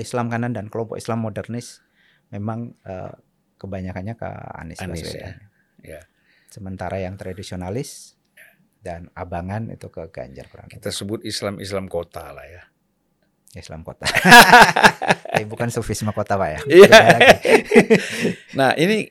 [0.00, 1.84] Islam kanan dan kelompok Islam modernis
[2.32, 3.14] memang uh,
[3.60, 5.34] kebanyakannya ke Anies, Anies Baswedan.
[5.84, 6.00] Ya.
[6.00, 6.00] ya.
[6.50, 8.15] Sementara yang tradisionalis
[8.86, 10.70] dan abangan itu ke Ganjar Pranowo.
[10.70, 12.62] Kita sebut Islam Islam kota lah ya.
[13.58, 14.06] Islam kota.
[15.34, 16.60] eh, bukan sufisme kota pak ya.
[16.70, 17.00] Iya.
[18.58, 19.10] nah ini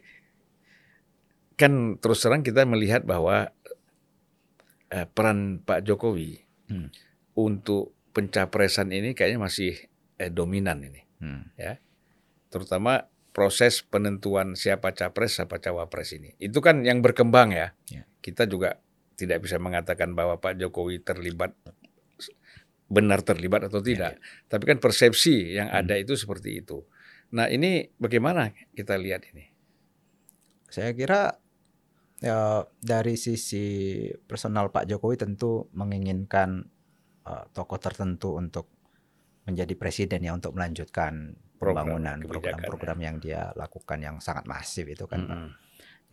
[1.59, 3.51] kan terus terang kita melihat bahwa
[4.95, 6.39] eh, peran Pak Jokowi
[6.71, 6.87] hmm.
[7.35, 9.75] untuk pencapresan ini kayaknya masih
[10.15, 11.43] eh, dominan ini, hmm.
[11.59, 11.83] ya.
[12.47, 16.31] Terutama proses penentuan siapa capres, siapa cawapres ini.
[16.39, 17.75] Itu kan yang berkembang ya.
[17.91, 18.07] ya.
[18.23, 18.79] Kita juga
[19.15, 21.55] tidak bisa mengatakan bahwa Pak Jokowi terlibat
[22.85, 24.11] benar terlibat atau iya, tidak.
[24.15, 24.45] Ya, ya.
[24.51, 25.79] Tapi kan persepsi yang hmm.
[25.81, 26.85] ada itu seperti itu.
[27.33, 29.49] Nah ini bagaimana kita lihat ini?
[30.69, 31.33] Saya kira
[32.21, 36.67] ya, dari sisi personal Pak Jokowi tentu menginginkan
[37.25, 38.69] uh, tokoh tertentu untuk
[39.45, 43.05] menjadi presiden ya untuk melanjutkan pembangunan program-program ya.
[43.09, 45.21] yang dia lakukan yang sangat masif itu kan.
[45.25, 45.49] -hmm.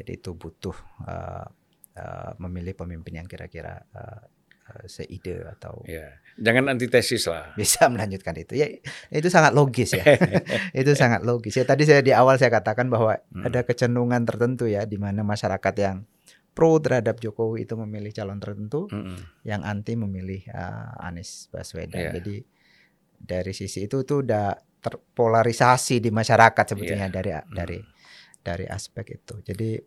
[0.00, 1.46] Jadi itu butuh uh,
[1.96, 4.22] uh, memilih pemimpin yang kira-kira uh,
[4.70, 6.08] uh, seide atau ya.
[6.38, 8.68] jangan antitesis lah bisa melanjutkan itu ya
[9.10, 10.04] itu sangat logis ya
[10.80, 13.48] itu sangat logis ya tadi saya di awal saya katakan bahwa hmm.
[13.48, 16.06] ada kecenderungan tertentu ya di mana masyarakat yang
[16.52, 19.44] pro terhadap Jokowi itu memilih calon tertentu hmm.
[19.48, 22.14] yang anti memilih uh, Anies Baswedan yeah.
[22.20, 22.36] jadi
[23.22, 24.52] dari sisi itu tuh udah
[24.82, 27.14] terpolarisasi di masyarakat sebetulnya yeah.
[27.14, 27.90] dari dari hmm.
[28.44, 29.80] dari aspek itu jadi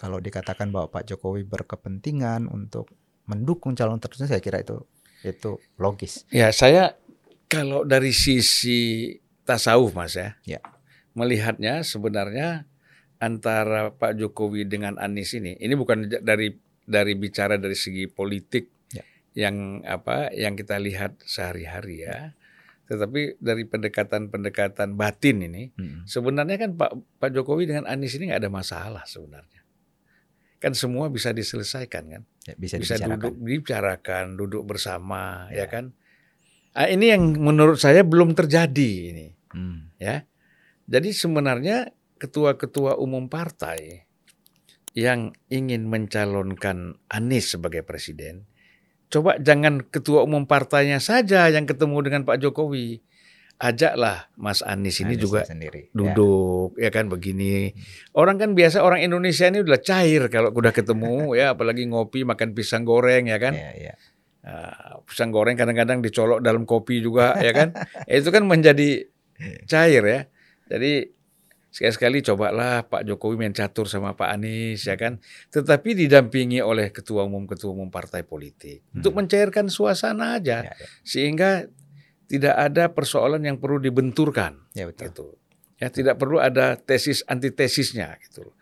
[0.00, 2.88] kalau dikatakan bahwa Pak Jokowi berkepentingan untuk
[3.28, 4.80] mendukung calon tertentu saya kira itu
[5.20, 6.24] itu logis.
[6.32, 6.96] Ya, saya
[7.52, 9.12] kalau dari sisi
[9.44, 10.40] tasawuf Mas ya.
[10.48, 10.64] Ya.
[11.12, 12.64] Melihatnya sebenarnya
[13.20, 16.56] antara Pak Jokowi dengan Anies ini ini bukan dari
[16.88, 19.04] dari bicara dari segi politik ya.
[19.36, 22.32] yang apa yang kita lihat sehari-hari ya.
[22.88, 26.08] Tetapi dari pendekatan-pendekatan batin ini hmm.
[26.08, 29.59] sebenarnya kan Pak Pak Jokowi dengan Anies ini nggak ada masalah sebenarnya
[30.60, 32.22] kan semua bisa diselesaikan kan?
[32.44, 35.66] Ya, bisa, bisa duduk dibicarakan duduk bersama ya, ya.
[35.66, 35.84] kan?
[36.76, 39.26] Nah, ini yang menurut saya belum terjadi ini
[39.56, 39.98] hmm.
[39.98, 40.22] ya.
[40.90, 44.04] Jadi sebenarnya ketua-ketua umum partai
[44.92, 48.50] yang ingin mencalonkan Anies sebagai presiden
[49.10, 53.02] coba jangan ketua umum partainya saja yang ketemu dengan Pak Jokowi
[53.60, 55.92] ajaklah Mas Anies ini Anies juga sendiri.
[55.92, 55.92] Ya.
[55.92, 56.88] duduk ya.
[56.88, 57.76] ya kan begini.
[58.16, 62.56] Orang kan biasa orang Indonesia ini udah cair kalau udah ketemu ya apalagi ngopi makan
[62.56, 63.52] pisang goreng ya kan.
[63.52, 63.94] Ya, ya.
[64.40, 67.76] Nah, pisang goreng kadang-kadang dicolok dalam kopi juga ya kan.
[68.08, 69.04] Itu kan menjadi
[69.68, 70.20] cair ya.
[70.72, 71.12] Jadi
[71.70, 75.22] sekali-sekali cobalah Pak Jokowi main catur sama Pak Anies ya kan,
[75.54, 78.98] tetapi didampingi oleh ketua umum ketua umum partai politik Hmm.
[78.98, 80.86] untuk mencairkan suasana aja Ya, ya.
[81.06, 81.70] sehingga
[82.30, 85.04] tidak ada persoalan yang perlu dibenturkan Ya, betul.
[85.10, 85.26] gitu.
[85.82, 88.54] Ya tidak perlu ada tesis antitesisnya gitu.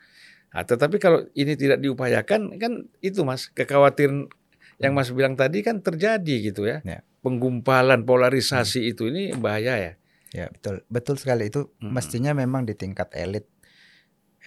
[0.49, 4.33] Nah, tetapi kalau ini tidak diupayakan kan itu Mas kekhawatiran
[4.81, 6.81] yang Mas bilang tadi kan terjadi gitu ya.
[6.87, 7.05] Ya.
[7.21, 9.93] Penggumpalan polarisasi itu ini bahaya ya.
[10.33, 11.93] Ya betul, betul sekali itu Mm-mm.
[11.93, 13.45] mestinya memang di tingkat elit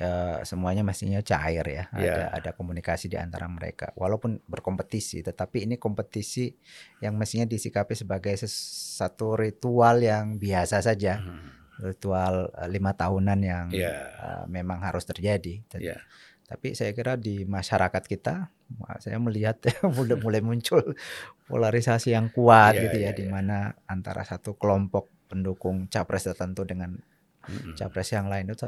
[0.01, 2.33] eh, semuanya mestinya cair ya, ada Ya.
[2.33, 6.49] ada komunikasi di antara mereka, walaupun berkompetisi, tetapi ini kompetisi
[7.05, 8.33] yang mestinya disikapi sebagai
[8.97, 11.21] satu ritual yang biasa saja,
[11.79, 13.93] ritual eh, lima tahunan yang Ya.
[14.17, 15.61] eh, memang harus terjadi.
[15.77, 15.97] Ya.
[16.51, 18.51] Tapi saya kira di masyarakat kita,
[18.99, 19.55] saya melihat
[19.95, 20.83] mulai mulai muncul
[21.47, 23.31] polarisasi yang kuat Ya, gitu ya, ya, di ya.
[23.31, 26.99] mana antara satu kelompok pendukung capres tertentu dengan
[27.47, 27.73] Mm-mm.
[27.79, 28.67] capres yang lain itu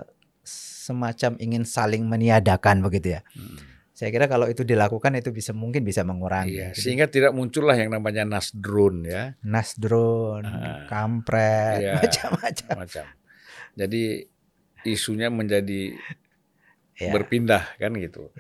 [0.84, 3.22] semacam ingin saling meniadakan begitu ya.
[3.32, 3.72] Mm.
[3.94, 6.60] Saya kira kalau itu dilakukan itu bisa mungkin bisa mengurangi.
[6.60, 10.84] Iya, sehingga tidak muncullah yang namanya nasdrun ya, nasdrun, Ah.
[10.90, 11.94] kampret, Iya.
[12.02, 12.74] macam-macam.
[12.84, 13.06] macam.
[13.80, 14.04] Jadi
[14.84, 15.96] isunya menjadi
[17.00, 17.10] Ya.
[17.14, 18.34] berpindah kan gitu.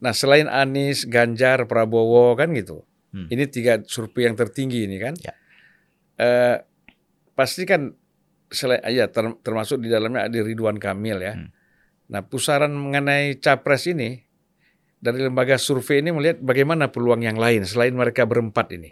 [0.00, 2.82] Nah selain Anies, Ganjar, Prabowo kan gitu.
[3.12, 3.28] Hmm.
[3.30, 5.14] Ini tiga survei yang tertinggi ini kan.
[5.16, 5.32] Ya.
[6.16, 6.56] Eh,
[7.32, 7.92] pasti kan
[8.48, 11.34] selain ya ter- termasuk di dalamnya ada Ridwan Kamil ya.
[11.36, 11.48] Hmm.
[12.06, 14.18] Nah pusaran mengenai capres ini
[14.96, 18.90] dari lembaga survei ini melihat bagaimana peluang yang lain selain mereka berempat ini.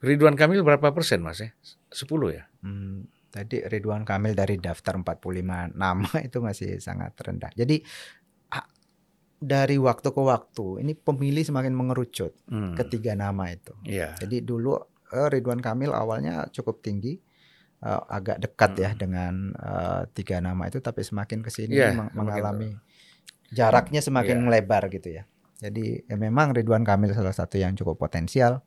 [0.00, 1.52] Ridwan Kamil berapa persen mas ya?
[1.92, 2.48] 10 ya?
[2.64, 7.52] Hmm, tadi Ridwan Kamil dari daftar 45 nama itu masih sangat rendah.
[7.52, 7.84] Jadi
[9.40, 12.76] dari waktu ke waktu ini pemilih semakin mengerucut Hmm.
[12.76, 13.72] ketiga nama itu.
[13.88, 14.12] Iya.
[14.20, 14.76] Jadi dulu
[15.10, 17.16] eh, Ridwan Kamil awalnya cukup tinggi,
[17.80, 18.98] eh, agak dekat ya Hmm.
[18.98, 22.76] dengan eh, tiga nama itu, tapi semakin ke sini Iya, meng- mengalami
[23.48, 24.44] jaraknya semakin Iya.
[24.44, 25.24] melebar gitu ya.
[25.58, 28.64] Jadi ya memang Ridwan Kamil salah satu yang cukup potensial.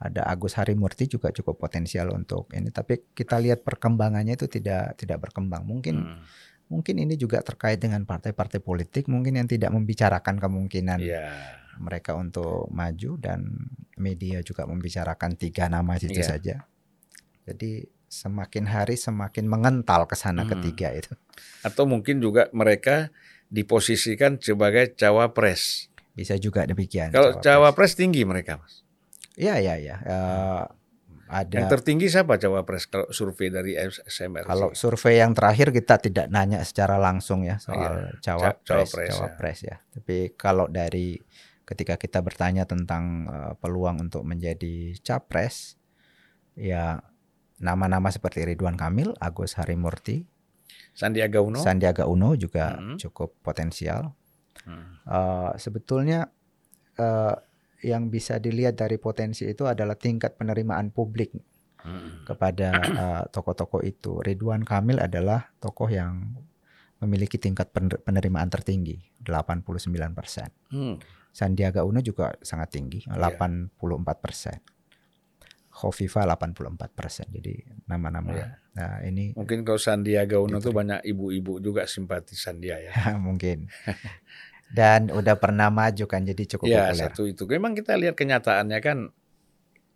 [0.00, 5.20] Ada Agus Harimurti juga cukup potensial untuk ini, tapi kita lihat perkembangannya itu tidak tidak
[5.20, 5.60] berkembang.
[5.62, 6.24] Mungkin Hmm.
[6.66, 11.26] mungkin ini juga terkait dengan partai-partai politik mungkin yang tidak membicarakan kemungkinan Iya.
[11.76, 13.44] mereka untuk maju dan
[13.96, 16.24] media juga membicarakan tiga nama itu Iya.
[16.24, 16.56] saja.
[17.44, 20.58] Jadi semakin hari semakin mengental ke sana Hmm.
[20.58, 21.14] ketiga itu.
[21.62, 23.14] Atau mungkin juga mereka
[23.46, 25.86] diposisikan sebagai cawapres.
[26.12, 27.14] Bisa juga demikian.
[27.14, 28.82] Kalau cawapres tinggi mereka, Mas.
[29.38, 29.96] Iya iya iya.
[30.02, 30.62] Eh,
[31.30, 34.50] ada Yang tertinggi siapa cawapres kalau survei dari SMRC?
[34.50, 39.14] kalau survei yang terakhir kita tidak nanya secara langsung ya soal cawapres, cawapres, ya.
[39.14, 39.76] cawapres ya.
[39.94, 41.14] Tapi kalau dari
[41.62, 45.78] ketika kita bertanya tentang eh, peluang untuk menjadi capres,
[46.58, 46.98] ya
[47.60, 50.24] nama-nama seperti Ridwan Kamil, Agus Harimurti,
[50.90, 51.60] Sandiaga Uno.
[51.60, 52.96] Sandiaga Uno juga Hmm.
[52.96, 54.16] cukup potensial.
[54.62, 54.98] Hmm.
[55.02, 56.28] Eh, sebetulnya
[56.92, 57.34] eh,
[57.80, 61.32] yang bisa dilihat dari potensi itu adalah tingkat penerimaan publik
[61.80, 62.24] Hmm.
[62.24, 62.68] kepada
[63.00, 64.20] eh, tokoh-tokoh itu.
[64.20, 66.36] Ridwan Kamil adalah tokoh yang
[67.00, 70.52] memiliki tingkat pener- penerimaan tertinggi, 89 persen.
[70.68, 71.00] Hmm.
[71.30, 73.16] Sandiaga Uno juga sangat tinggi, Iya.
[73.16, 74.60] 84 persen.
[75.80, 77.24] Khofifa 84 persen.
[77.26, 77.56] Jadi
[77.86, 78.28] nama-nama.
[78.30, 78.46] Iya.
[78.70, 82.92] Nah ini Mungkin kalau Sandiaga Uno tuh banyak ibu-ibu juga simpati Sandia ya.
[83.16, 83.66] mungkin.
[84.70, 87.02] Dan udah pernah maju kan, jadi cukup Ya populer.
[87.02, 87.42] satu itu.
[87.44, 88.98] Memang kita lihat kenyataannya kan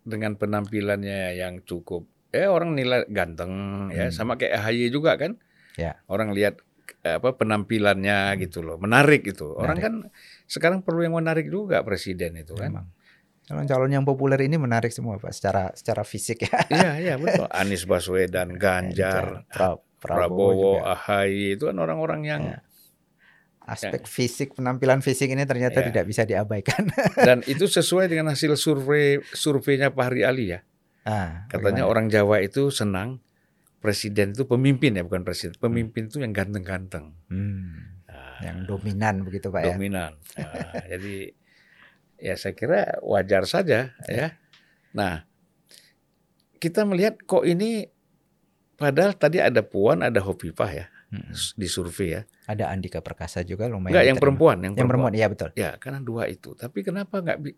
[0.03, 2.03] dengan penampilannya yang cukup.
[2.29, 3.51] Eh orang nilai ganteng
[3.89, 4.13] ya, Hmm.
[4.13, 5.39] sama kayak AHY juga kan.
[5.79, 6.03] Ya.
[6.05, 6.59] Orang lihat
[7.01, 9.47] apa penampilannya gitu loh, menarik itu.
[9.47, 9.83] Orang Menarik.
[9.85, 9.93] kan
[10.45, 12.73] sekarang perlu yang menarik juga presiden itu kan.
[12.75, 12.87] Memang.
[13.45, 16.65] Calon-calon yang populer ini menarik semua Pak, secara secara fisik ya.
[16.65, 17.45] Iya iya betul.
[17.61, 20.97] Anies Baswedan, Ganjar, Pra- Prabowo, juga.
[20.97, 22.59] AHY itu kan orang-orang yang Ya.
[23.65, 25.89] Aspek fisik, penampilan fisik ini ternyata Ya.
[25.89, 26.85] tidak bisa diabaikan.
[27.17, 30.61] dan itu sesuai dengan hasil survei surveinya Pak Hari Ali ya.
[31.01, 31.89] Ah, Katanya bagaimana?
[31.89, 33.21] orang Jawa itu senang
[33.79, 35.57] presiden itu pemimpin ya bukan presiden.
[35.57, 37.17] Pemimpin itu yang ganteng-ganteng.
[37.25, 39.73] Hmm, Nah, yang dominan begitu Pak ya.
[39.73, 40.13] dominan.
[40.13, 40.53] Nah,
[40.93, 41.33] jadi
[42.25, 44.27] ya saya kira wajar saja ya.
[44.91, 45.21] Nah,
[46.55, 47.85] kita melihat kok ini
[48.73, 51.31] padahal tadi ada Puan, ada Hovifah ya Hmm.
[51.53, 52.21] di survei ya.
[52.43, 53.93] Ada Andika Perkasa juga lumayan.
[53.93, 54.89] Enggak yang perempuan, yang Yang perempuan.
[54.89, 55.49] perempuan, iya betul.
[55.53, 56.49] Ya, karena dua itu.
[56.53, 57.55] Tapi kenapa nggak bi-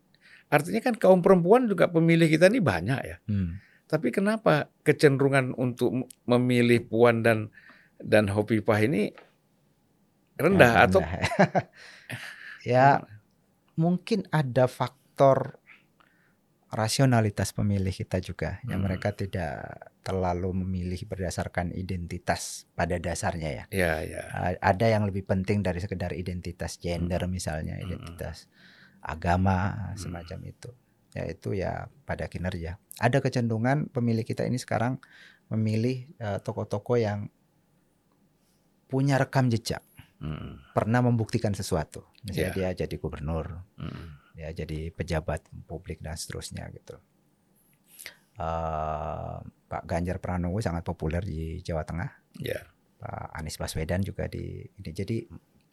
[0.47, 3.18] Artinya kan kaum perempuan juga pemilih kita ini banyak ya.
[3.24, 3.55] Hmm.
[3.84, 7.47] Tapi kenapa kecenderungan untuk memilih Puan dan
[7.97, 9.15] dan Hovifah ini
[10.36, 11.24] rendah Ya, atau rendah.
[12.63, 12.88] ya
[13.78, 15.61] mungkin ada faktor
[16.67, 18.91] rasionalitas pemilih kita juga, yang Hmm.
[18.91, 23.63] mereka tidak terlalu memilih berdasarkan identitas pada dasarnya ya.
[23.71, 24.23] Ya, ya.
[24.36, 27.88] A- Ada yang lebih penting dari sekedar identitas gender misalnya, Hmm.
[27.88, 28.51] identitas
[28.99, 30.75] agama semacam itu.
[31.15, 32.84] Yaitu ya pada kinerja.
[32.99, 34.99] Ada kecenderungan pemilih kita ini sekarang
[35.47, 37.32] memilih eh, tokoh-tokoh yang
[38.91, 39.84] punya rekam jejak,
[40.18, 40.57] Hmm.
[40.74, 42.01] pernah membuktikan sesuatu.
[42.26, 42.74] Misalnya Ya.
[42.74, 44.18] dia jadi gubernur, Hmm.
[44.34, 46.97] ya jadi pejabat publik dan seterusnya gitu.
[48.38, 49.38] Eh,
[49.68, 52.09] Pak Ganjar Pranowo sangat populer di Jawa Tengah.
[52.38, 52.61] Ya.
[52.97, 54.89] Pak Anies Baswedan juga di ini.
[54.93, 55.26] Jadi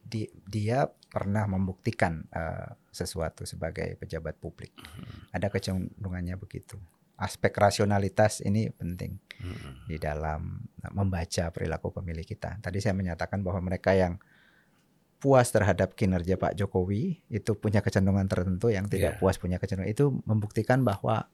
[0.05, 4.73] di, dia pernah membuktikan eh, sesuatu sebagai pejabat publik.
[5.33, 6.77] Ada kecenderungannya begitu.
[7.15, 9.85] Aspek rasionalitas ini penting Hmm.
[9.87, 12.59] di dalam membaca perilaku pemilih kita.
[12.61, 14.17] Tadi saya menyatakan bahwa mereka yang
[15.25, 19.19] puas terhadap kinerja Pak Jokowi itu punya kecenderungan tertentu yang tidak Ya.
[19.19, 21.33] puas punya kecenderungan itu membuktikan bahwa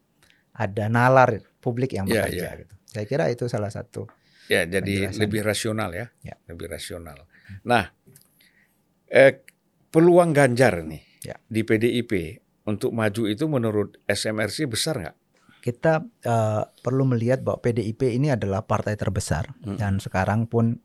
[0.53, 2.61] ada nalar publik yang Ya, bekerja ya.
[2.61, 2.75] gitu.
[2.87, 4.07] Saya kira itu salah satu
[4.47, 5.21] Ya, jadi Penjelasan.
[5.21, 6.07] lebih rasional ya.
[6.23, 6.35] Ya.
[6.45, 7.23] Lebih rasional.
[7.63, 7.95] Nah,
[9.09, 9.43] eh,
[9.89, 11.37] peluang Ganjar nih Ya.
[11.45, 15.17] di PDIP untuk maju itu menurut SMRC besar nggak?
[15.61, 19.77] kita eh, perlu melihat bahwa PDIP ini adalah partai terbesar Hmm.
[19.77, 20.81] dan sekarang pun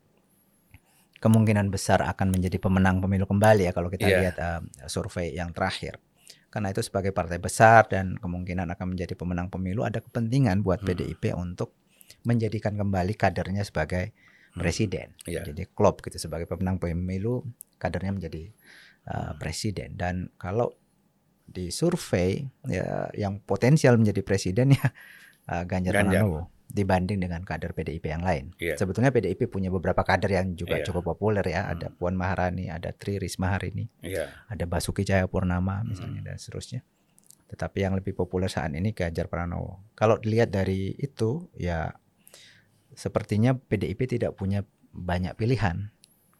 [1.18, 4.18] kemungkinan besar akan menjadi pemenang pemilu kembali ya kalau kita Iya.
[4.20, 5.96] lihat eh, survei yang terakhir.
[6.48, 10.88] Karena itu sebagai partai besar dan kemungkinan akan menjadi pemenang pemilu ada kepentingan buat Hmm.
[10.88, 11.76] PDIP untuk
[12.24, 14.12] menjadikan kembali kadernya sebagai
[14.56, 14.60] Hmm.
[14.64, 15.12] presiden.
[15.28, 15.44] Iya.
[15.52, 17.44] Jadi klub gitu sebagai pemenang pemilu
[17.76, 18.52] kadernya menjadi
[19.06, 19.38] uh, Hmm.
[19.38, 20.72] presiden dan kalau
[21.46, 24.86] di survei ya yang potensial menjadi presiden ya
[25.46, 26.24] uh, Ganjar, Ganjar.
[26.26, 28.52] Pranowo dibanding dengan kader PDIP yang lain.
[28.58, 28.74] Iya.
[28.76, 30.84] Sebetulnya PDIP punya beberapa kader yang juga Iya.
[30.90, 31.96] cukup populer ya, ada Hmm.
[31.96, 34.28] Puan Maharani, ada Tri Risma hari ini, Iya.
[34.50, 36.28] ada Basuki Cahayapurnama misalnya Hmm.
[36.32, 36.82] dan seterusnya.
[37.46, 39.78] Tetapi yang lebih populer saat ini Ganjar Pranowo.
[39.94, 41.94] Kalau dilihat dari itu ya
[42.92, 45.92] sepertinya PDIP tidak punya banyak pilihan.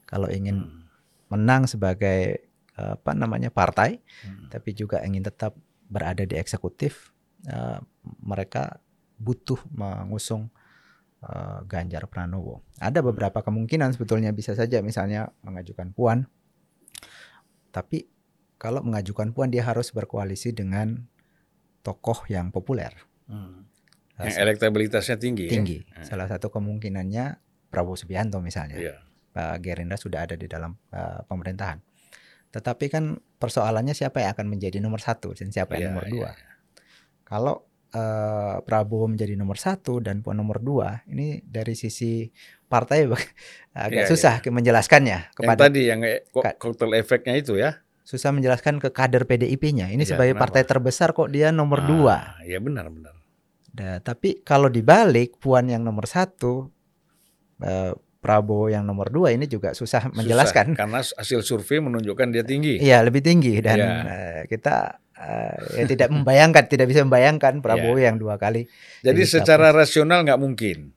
[0.08, 0.82] Kalau ingin Hmm.
[1.28, 2.46] menang sebagai
[2.76, 4.52] apa namanya partai, Hmm.
[4.52, 5.56] tapi juga ingin tetap
[5.88, 7.14] berada di eksekutif,
[7.48, 7.80] eh,
[8.20, 8.84] mereka
[9.16, 10.48] butuh mengusung
[11.24, 12.62] eh, Ganjar Pranowo.
[12.78, 16.28] Ada beberapa kemungkinan sebetulnya bisa saja misalnya mengajukan Puan,
[17.72, 18.08] tapi
[18.56, 21.04] kalau mengajukan Puan dia harus berkoalisi dengan
[21.84, 22.92] tokoh yang populer,
[23.26, 23.66] Hmm.
[24.22, 25.50] Yang elektabilitasnya tinggi.
[25.50, 25.52] ya?
[25.58, 25.82] tinggi.
[25.82, 26.06] Eh.
[26.06, 28.78] Salah satu kemungkinannya Prabowo Subianto misalnya.
[28.78, 28.94] Iya.
[29.34, 31.82] Pak Gerindra sudah ada di dalam eh, pemerintahan.
[32.48, 36.12] Tetapi kan persoalannya siapa yang akan menjadi nomor satu dan siapa Iya, yang nomor iya,
[36.14, 36.30] dua.
[37.26, 42.28] Kalau eh, Prabowo menjadi nomor satu dan Puan nomor dua, ini dari sisi
[42.66, 43.09] partai
[43.72, 47.80] agak Iya, susah menjelaskannya Yang kepada tadi yang eh, ko- Ka- kotel efeknya itu ya.
[48.03, 49.90] susah menjelaskan ke kader PDIP-nya.
[49.90, 50.47] Ini Iya, sebagai kenapa?
[50.47, 52.38] partai terbesar kok dia nomor dua.
[52.38, 53.18] Ah, Iya benar benar.
[53.74, 56.70] Nah, tapi kalau dibalik Puan yang nomor satu,
[57.59, 60.74] eh, Prabowo yang nomor dua ini juga susah menjelaskan.
[60.74, 62.78] Susah, karena hasil survei menunjukkan dia tinggi.
[62.78, 68.16] Iya lebih tinggi dan eh, kita eh, ya tidak membayangkan, tidak bisa membayangkan Prabowo yang
[68.16, 68.68] dua kali
[69.00, 70.92] Jadi secara rasional nggak mungkin.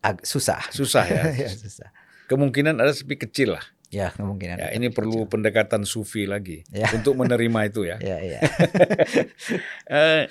[0.00, 0.58] ag- susah.
[0.68, 1.22] Susah ya.
[1.46, 1.88] ya susah.
[2.26, 3.64] Kemungkinan ada tapi kecil lah.
[3.88, 4.56] Ya kemungkinan.
[4.56, 4.96] Ya, ini kecil.
[4.98, 6.88] perlu pendekatan sufi lagi Ya.
[6.90, 7.96] untuk menerima itu ya.
[8.10, 8.40] Ya ya.
[9.88, 10.22] Eh,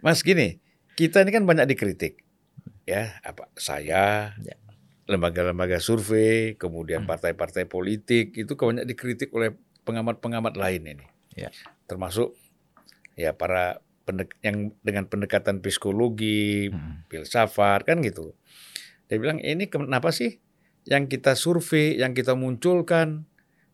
[0.00, 0.58] Mas gini,
[0.92, 2.18] kita ini kan banyak dikritik.
[2.82, 4.56] Ya, apa saya Ya.
[5.04, 7.10] lembaga-lembaga survei, kemudian Hmm.
[7.10, 11.06] partai-partai politik itu banyak dikritik oleh pengamat-pengamat lain ini.
[11.34, 11.50] Ya.
[11.84, 12.34] Termasuk
[13.14, 17.06] ya para pendek yang dengan pendekatan psikologi, Hmm.
[17.06, 18.34] filsafat kan gitu.
[19.06, 20.40] Dia bilang ini kenapa sih
[20.88, 23.28] yang kita survei, yang kita munculkan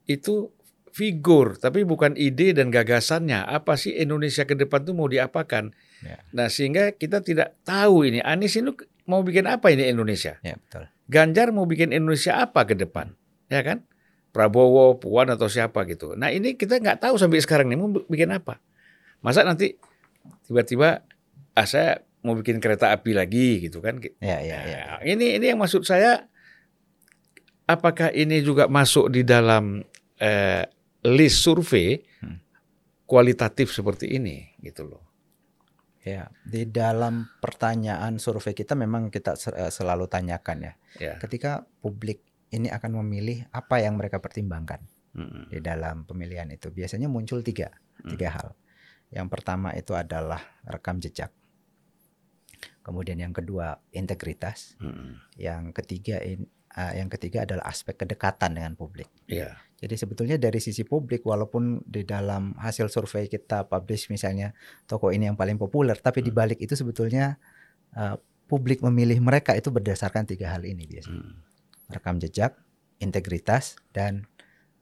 [0.05, 0.53] itu
[0.93, 3.47] figur, tapi bukan ide dan gagasannya.
[3.47, 5.73] Apa sih Indonesia ke depan tuh mau diapakan?
[6.03, 6.19] Ya.
[6.35, 8.75] Nah sehingga kita tidak tahu ini Anies ini
[9.09, 10.37] mau bikin apa ini Indonesia?
[10.45, 10.91] Ya betul.
[11.09, 13.17] Ganjar mau bikin Indonesia apa ke depan?
[13.49, 13.89] Ya kan?
[14.29, 16.13] Prabowo, Puan atau siapa gitu.
[16.13, 18.61] Nah ini kita nggak tahu sampai sekarang nih mau bikin apa.
[19.21, 19.75] Masa nanti
[20.47, 21.03] tiba-tiba
[21.53, 23.99] ah saya mau bikin kereta api lagi gitu kan?
[24.19, 24.81] Ya ya ya.
[24.85, 26.27] Nah, ini ini yang maksud saya
[27.65, 29.83] apakah ini juga masuk di dalam
[30.19, 30.65] eh,
[31.07, 32.43] list survei Hmm.
[33.07, 35.03] kualitatif seperti ini gitu loh.
[36.03, 40.73] Ya, di dalam pertanyaan survei kita memang kita eh, selalu tanyakan ya.
[40.99, 41.15] Ya.
[41.21, 44.81] Ketika publik ini akan memilih apa yang mereka pertimbangkan
[45.13, 45.53] Mm-mm.
[45.53, 47.71] di dalam pemilihan itu, biasanya muncul tiga,
[48.03, 48.11] Hmm.
[48.15, 48.49] tiga hal.
[49.09, 51.33] Yang pertama itu adalah rekam jejak.
[52.85, 54.77] Kemudian yang kedua integritas.
[54.81, 55.17] Mm-mm.
[55.37, 59.09] Yang ketiga in- eh, yang ketiga adalah aspek kedekatan dengan publik.
[59.29, 59.57] Ya.
[59.79, 64.51] Jadi sebetulnya dari sisi publik walaupun di dalam hasil survei kita publish misalnya
[64.91, 66.41] toko ini yang paling populer, tapi di Hmm.
[66.43, 67.39] balik itu sebetulnya
[67.95, 68.19] uh,
[68.51, 71.23] publik memilih mereka itu berdasarkan tiga hal ini biasanya.
[71.23, 71.39] Hmm.
[71.95, 72.59] Rekam jejak,
[72.99, 74.27] integritas dan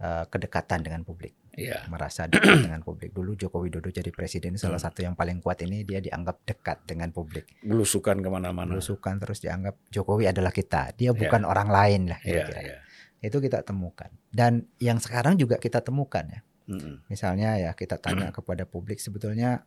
[0.01, 1.37] uh, kedekatan dengan publik.
[1.57, 1.89] Iya.
[1.89, 3.11] Merasa dekat dengan publik.
[3.11, 4.87] Dulu Joko Widodo jadi presiden salah Hmm.
[4.87, 7.49] satu yang paling kuat ini dia dianggap dekat dengan publik.
[7.65, 8.71] Belusukan ke mana-mana.
[8.71, 10.93] Belusukan terus dianggap Jokowi adalah kita.
[10.93, 11.17] Dia Iya.
[11.17, 12.61] bukan orang lain lah Iya, kira-kira.
[12.61, 12.79] iya.
[13.19, 14.13] Itu kita temukan.
[14.29, 16.41] Dan yang sekarang juga kita temukan ya.
[16.69, 17.09] Mm-mm.
[17.09, 19.65] Misalnya ya kita tanya kepada publik sebetulnya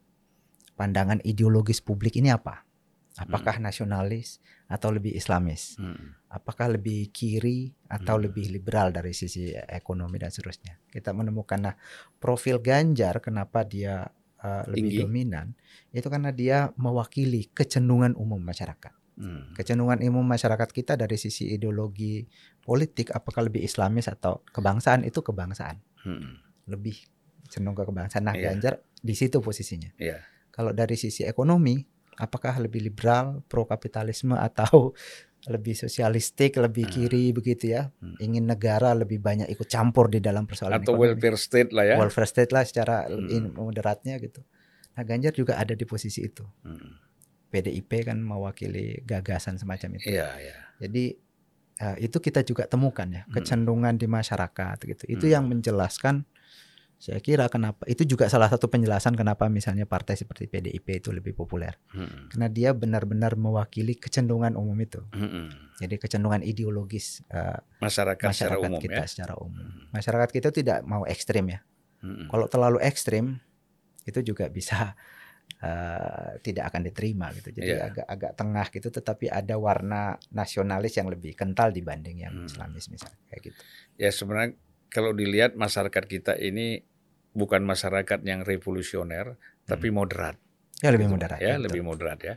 [0.75, 2.68] pandangan ideologis publik ini apa?
[3.19, 5.75] Apakah nasionalis atau lebih islamis?
[5.75, 6.15] Mm-mm.
[6.31, 8.23] Apakah lebih kiri atau Hmm.
[8.29, 10.79] lebih liberal dari sisi ekonomi dan seterusnya?
[10.87, 11.75] Kita menemukan nah
[12.15, 14.07] profil Ganjar kenapa dia
[14.39, 14.99] uh, lebih Tinggi.
[15.03, 15.47] dominan
[15.91, 18.93] itu karena dia mewakili kecenderungan umum masyarakat.
[19.19, 19.51] Mm.
[19.51, 22.23] Kecenderungan umum masyarakat kita dari sisi ideologi
[22.63, 25.75] politik apakah lebih islamis atau kebangsaan itu kebangsaan
[26.07, 26.39] Mm-mm.
[26.71, 26.95] lebih
[27.51, 28.23] cenderung ke kebangsaan.
[28.23, 28.55] Nah, Iya.
[28.55, 29.91] Ganjar di situ posisinya.
[29.99, 30.23] Iya.
[30.55, 31.83] Kalau dari sisi ekonomi,
[32.19, 34.91] apakah lebih liberal, pro kapitalisme atau
[35.47, 36.93] lebih sosialistik, lebih Hmm.
[36.93, 37.87] kiri begitu ya?
[37.97, 38.19] Hmm.
[38.19, 41.15] Ingin negara lebih banyak ikut campur di dalam persoalan Atau ekonomi.
[41.15, 41.95] welfare state lah ya.
[41.95, 43.25] Welfare state lah secara Hmm.
[43.25, 44.43] in- moderatnya gitu.
[44.93, 46.43] Nah, Ganjar juga ada di posisi itu.
[46.61, 46.91] Mm.
[47.49, 50.11] PDIP kan mewakili gagasan semacam itu.
[50.11, 50.55] Iya, iya.
[50.77, 51.15] Jadi
[51.79, 53.39] eh, itu kita juga temukan ya Hmm.
[53.39, 55.07] kecenderungan di masyarakat gitu.
[55.07, 55.33] Itu Hmm.
[55.33, 56.27] yang menjelaskan
[56.99, 61.31] saya kira kenapa itu juga salah satu penjelasan kenapa misalnya partai seperti PDIP itu lebih
[61.31, 61.79] populer.
[61.95, 62.27] Mm-mm.
[62.27, 64.99] Karena dia benar-benar mewakili kecenderungan umum itu.
[65.15, 65.79] Mm-mm.
[65.79, 69.07] Jadi kecenderungan ideologis eh, Masyarakat, secara masyarakat umum kita ya.
[69.07, 69.63] secara umum.
[69.63, 69.95] Mm.
[69.95, 71.63] Masyarakat kita tidak mau ekstrim ya.
[72.03, 72.27] Mm-mm.
[72.27, 73.39] Kalau terlalu ekstrim
[74.03, 74.91] itu juga bisa
[75.59, 77.51] eh, tidak akan diterima gitu.
[77.51, 77.91] Jadi Iya.
[77.91, 82.47] agak agak tengah gitu tetapi ada warna nasionalis yang lebih kental dibanding yang Hmm.
[82.47, 83.59] islamis misalnya kayak gitu.
[83.95, 84.55] Ya sebenarnya
[84.89, 86.81] kalau dilihat masyarakat kita ini
[87.31, 90.35] bukan masyarakat yang revolusioner, tapi moderat.
[90.81, 91.39] Ya lebih Gitu, moderat.
[91.39, 91.63] Ya, betul.
[91.69, 92.35] lebih moderat ya.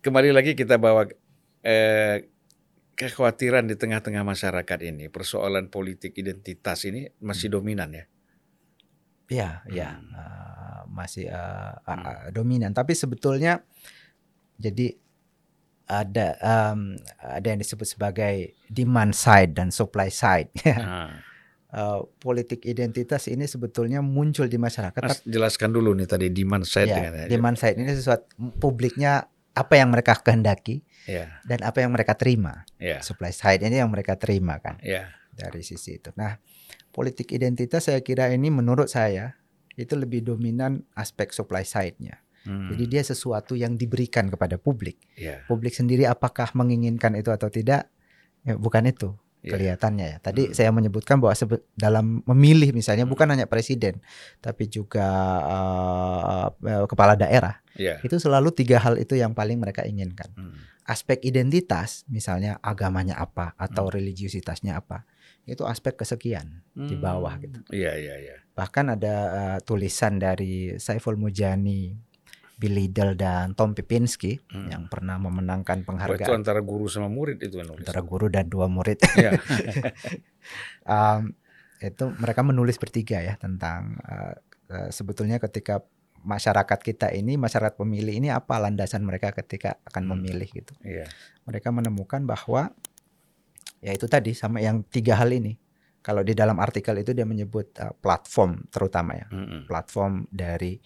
[0.00, 1.04] Kembali lagi kita bawa
[1.64, 2.24] eh,
[2.94, 8.04] kekhawatiran di tengah-tengah masyarakat ini, persoalan politik identitas ini masih dominan ya.
[9.28, 9.90] Iya, iya.
[9.98, 10.12] Hmm.
[10.12, 12.70] Eh, masih eh, eh, eh, dominan.
[12.72, 13.60] Tapi sebetulnya
[14.56, 14.94] jadi
[15.84, 20.48] ada em, ada yang disebut sebagai demand side dan supply side.
[20.64, 21.20] Nah,
[21.74, 25.02] Eh, politik identitas ini sebetulnya muncul di masyarakat.
[25.02, 28.30] Mas jelaskan dulu nih tadi demand side Ya, dengan demand side ini sesuatu
[28.62, 32.62] publiknya apa yang mereka kehendaki Ya, dan apa yang mereka terima.
[32.78, 35.10] ya, Supply side ini yang mereka terima kan ya.
[35.34, 36.14] dari sisi itu.
[36.14, 36.38] Nah,
[36.88, 39.34] politik identitas saya kira ini menurut saya
[39.74, 42.22] itu lebih dominan aspek supply side-nya.
[42.46, 45.02] Hmm, Jadi dia sesuatu yang diberikan kepada publik.
[45.18, 47.90] ya, Publik sendiri apakah menginginkan itu atau tidak?
[48.46, 49.10] Ya, bukan itu.
[49.46, 50.16] Kelihatannya ya.
[50.20, 50.54] Tadi Hmm.
[50.54, 51.34] saya menyebutkan bahwa
[51.74, 53.12] dalam memilih misalnya Hmm.
[53.12, 54.00] bukan hanya presiden,
[54.40, 55.04] tapi juga
[56.64, 57.60] eh, kepala daerah.
[57.74, 57.98] Ya.
[58.00, 60.30] Itu selalu tiga hal itu yang paling mereka inginkan.
[60.34, 63.94] Hmm, Aspek identitas, misalnya agamanya apa atau Hmm.
[63.96, 65.08] religiusitasnya apa,
[65.48, 67.56] itu aspek kesekian di bawah gitu.
[67.72, 68.36] Iya, iya, iya.
[68.52, 71.96] Bahkan ada eh, tulisan dari Saiful Mujani,
[72.54, 74.70] Bill Liddell dan Tom Pipinski Hmm.
[74.70, 77.82] yang pernah memenangkan Oh, itu penghargaan antara guru sama murid itu yang nulis.
[77.82, 78.98] antara guru dan dua murid.
[79.18, 79.32] Ya.
[80.84, 81.32] Um,
[81.80, 84.34] itu mereka menulis bertiga ya tentang uh,
[84.68, 85.84] uh, sebetulnya ketika
[86.20, 90.12] masyarakat kita ini masyarakat pemilih ini apa landasan mereka ketika akan Hmm.
[90.16, 90.72] memilih gitu.
[90.80, 91.04] Iya.
[91.44, 92.72] Mereka menemukan bahwa
[93.78, 95.60] ya itu tadi sama yang tiga hal ini.
[96.00, 99.26] Kalau di dalam artikel itu dia menyebut uh, platform terutama ya.
[99.28, 99.64] Mm-mm.
[99.64, 100.76] Platform dari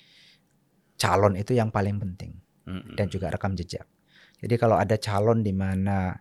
[0.98, 2.34] calon itu yang paling penting
[2.66, 2.98] Mm-mm.
[2.98, 3.86] dan juga rekam jejak.
[4.42, 6.18] Jadi kalau ada calon di mana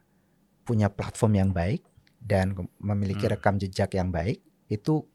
[0.61, 1.81] punya platform yang baik
[2.21, 3.33] dan memiliki Hmm.
[3.37, 5.05] rekam jejak yang baik, itu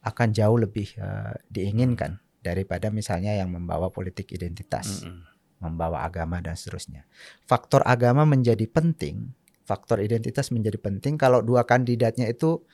[0.00, 5.24] akan jauh lebih eh, diinginkan daripada misalnya yang membawa politik identitas, Mm-mm.
[5.60, 7.04] membawa agama dan seterusnya.
[7.44, 9.36] Faktor agama menjadi penting,
[9.68, 12.64] faktor identitas menjadi penting kalau dua kandidatnya itu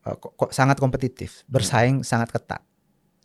[0.00, 2.64] kok sangat kompetitif, bersaing sangat ketat.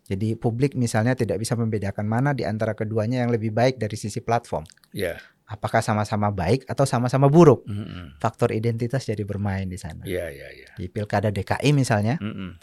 [0.06, 4.22] Jadi publik misalnya tidak bisa membedakan mana di antara keduanya yang lebih baik dari sisi
[4.22, 4.62] platform.
[4.94, 5.18] Iya.
[5.46, 7.66] Apakah sama-sama baik atau sama-sama buruk?
[7.66, 8.18] Mm-mm.
[8.18, 10.02] Faktor identitas jadi bermain di sana.
[10.06, 10.70] Iya, iya, iya.
[10.74, 12.58] Di Pilkada DKI misalnya, Mm-mm.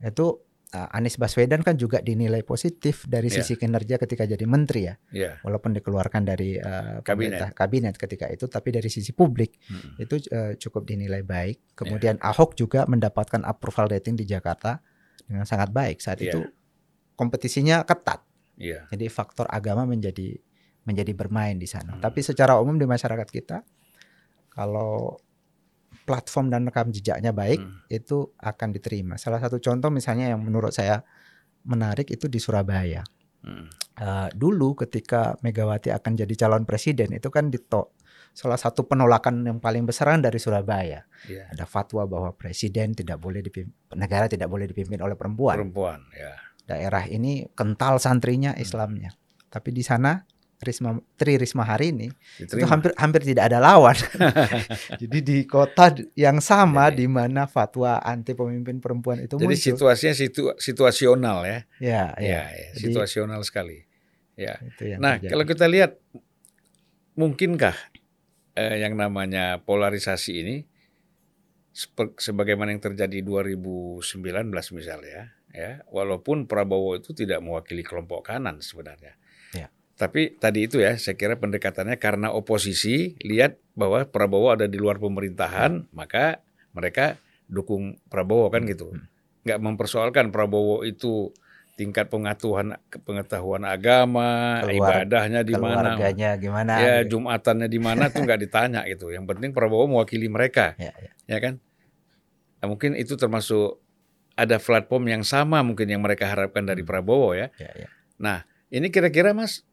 [0.00, 0.26] itu
[0.72, 3.40] uh, Anies Baswedan kan juga dinilai positif dari Iya.
[3.44, 4.94] sisi kinerja ketika jadi menteri ya.
[5.12, 5.32] Iya.
[5.44, 7.52] Walaupun dikeluarkan dari uh, Kabinet.
[7.52, 10.00] kabinet ketika itu, tapi dari sisi publik Mm-mm.
[10.00, 11.56] itu uh, cukup dinilai baik.
[11.60, 11.72] Iya.
[11.76, 14.80] Kemudian Ahok juga mendapatkan approval rating di Jakarta
[15.28, 16.00] dengan sangat baik.
[16.00, 16.32] Saat Iya.
[16.36, 16.40] itu
[17.22, 18.26] kompetisinya ketat.
[18.58, 18.90] Iya.
[18.90, 20.34] Jadi faktor agama menjadi
[20.82, 21.94] menjadi bermain di sana.
[21.94, 22.02] Hmm.
[22.02, 23.62] Tapi secara umum di masyarakat kita
[24.50, 25.14] kalau
[26.02, 27.86] platform dan rekam jejaknya baik Hmm.
[27.86, 29.14] itu akan diterima.
[29.14, 31.06] Salah satu contoh misalnya yang menurut saya
[31.62, 33.06] menarik itu di Surabaya.
[33.42, 33.70] Hmm.
[33.98, 37.94] Eh, dulu ketika Megawati akan jadi calon presiden itu kan ditok
[38.32, 41.04] salah satu penolakan yang paling besar kan dari Surabaya.
[41.28, 41.52] Iya.
[41.52, 45.60] Ada fatwa bahwa presiden tidak boleh dipimpin, negara tidak boleh dipimpin oleh perempuan.
[45.60, 46.32] Perempuan, ya.
[46.72, 48.64] Daerah ini kental santrinya Hmm.
[48.64, 49.10] Islamnya.
[49.46, 50.24] Tapi di sana
[50.56, 52.06] Risma Tri Risma hari ini
[52.38, 52.70] itu Diterima.
[52.70, 53.98] hampir hampir tidak ada lawan.
[55.02, 59.58] Jadi di kota yang sama Jadi- di mana fatwa anti pemimpin perempuan itu Jadi muncul.
[59.58, 61.58] situasinya situ, situasional ya.
[61.76, 63.82] ya, ya, Ya, ya, Jadi- situasional sekali.
[64.32, 64.56] Ya.
[64.62, 65.28] itu Nah, terjadi.
[65.28, 65.98] kalau kita lihat
[67.12, 67.76] mungkinkah
[68.54, 70.56] eh, yang namanya polarisasi ini
[72.14, 74.04] sebagaimana yang terjadi 2019
[74.72, 79.14] misalnya, ya, walaupun Prabowo itu tidak mewakili kelompok kanan sebenarnya.
[79.52, 79.68] Ya.
[79.94, 84.96] Tapi tadi itu ya, saya kira pendekatannya karena oposisi lihat bahwa Prabowo ada di luar
[84.96, 86.40] pemerintahan, maka
[86.72, 88.90] mereka dukung Prabowo kan gitu.
[88.90, 89.06] Hmm.
[89.44, 91.30] Nggak mempersoalkan Prabowo itu
[91.72, 96.72] tingkat pengetahuan pengetahuan agama, Keluar- ibadahnya di mana, keluarganya gimana?
[96.78, 97.16] ya gitu.
[97.16, 99.08] jumatannya di mana tuh nggak ditanya gitu.
[99.08, 101.10] Yang penting Prabowo mewakili mereka, Ya, ya.
[101.26, 101.54] ya kan?
[102.62, 103.81] Nah, mungkin itu termasuk
[104.34, 106.90] ada platform yang sama mungkin yang mereka harapkan dari Hmm.
[106.90, 107.48] Prabowo ya.
[107.60, 107.88] Ya, ya.
[108.72, 109.66] Ini kira-kira Mas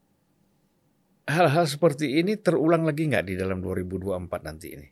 [1.24, 4.88] hal-hal seperti ini terulang lagi nggak di dalam 2024 nanti ini?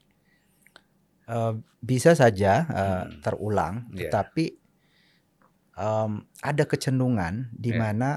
[1.28, 3.20] Eh, bisa saja eh, Hmm.
[3.20, 4.08] terulang, Iya.
[4.08, 4.46] tetapi
[5.78, 6.12] em,
[6.42, 7.78] ada kecenderungan di Iya.
[7.78, 8.10] mana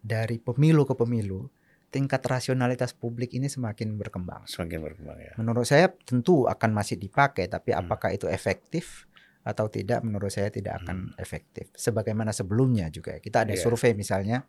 [0.00, 1.46] dari pemilu ke pemilu
[1.88, 4.42] tingkat rasionalitas publik ini semakin berkembang.
[4.50, 5.32] Semakin berkembang ya.
[5.38, 7.86] Menurut saya tentu akan masih dipakai, tapi Hmm.
[7.86, 9.06] apakah itu efektif
[9.44, 10.00] atau tidak?
[10.00, 11.68] Menurut saya tidak akan efektif.
[11.76, 13.60] Sebagaimana sebelumnya juga kita ada Iya.
[13.60, 14.42] survei misalnya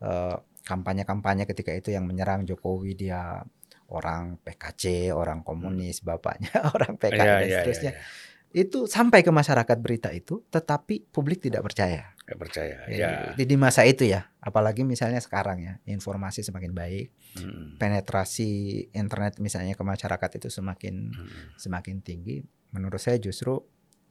[0.00, 3.44] eh, kampanye-kampanye ketika itu yang menyerang Jokowi dia
[3.88, 7.92] orang PKC, orang komunis, bapaknya orang PKI Iya, dan iya, seterusnya.
[7.92, 8.32] iya, iya.
[8.54, 12.14] Itu sampai ke masyarakat berita itu, tetapi publik tidak percaya.
[12.22, 12.76] Nggak percaya.
[12.86, 13.34] Ya.
[13.34, 17.74] Di, di masa itu ya, apalagi misalnya sekarang ya, informasi semakin baik, Hmm.
[17.82, 18.50] penetrasi
[18.94, 21.50] internet misalnya ke masyarakat itu semakin Hmm.
[21.58, 23.58] semakin tinggi, menurut saya justru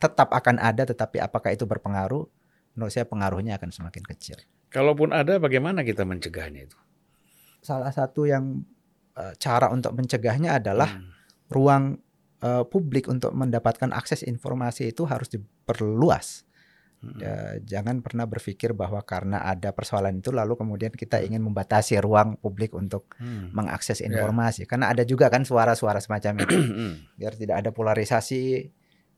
[0.04, 2.28] tetap akan ada, tetapi apakah itu berpengaruh?
[2.76, 4.36] Menurut saya pengaruhnya akan semakin kecil.
[4.68, 6.76] Kalaupun ada, bagaimana kita mencegahnya itu?
[7.64, 8.68] Salah satu yang
[9.14, 11.08] eh, cara untuk mencegahnya adalah Hmm.
[11.47, 11.84] ruang
[12.43, 16.43] eh, publik untuk mendapatkan akses informasi itu harus diperluas.
[16.99, 17.20] Hmm.
[17.20, 22.36] Ya, jangan pernah berpikir bahwa karena ada persoalan itu lalu kemudian kita ingin membatasi ruang
[22.36, 23.54] publik untuk Hmm.
[23.54, 24.08] mengakses Ya.
[24.08, 24.66] informasi.
[24.66, 26.58] Karena ada juga kan suara-suara semacam itu.
[26.58, 26.93] Hmm.
[27.16, 28.72] biar tidak ada polarisasi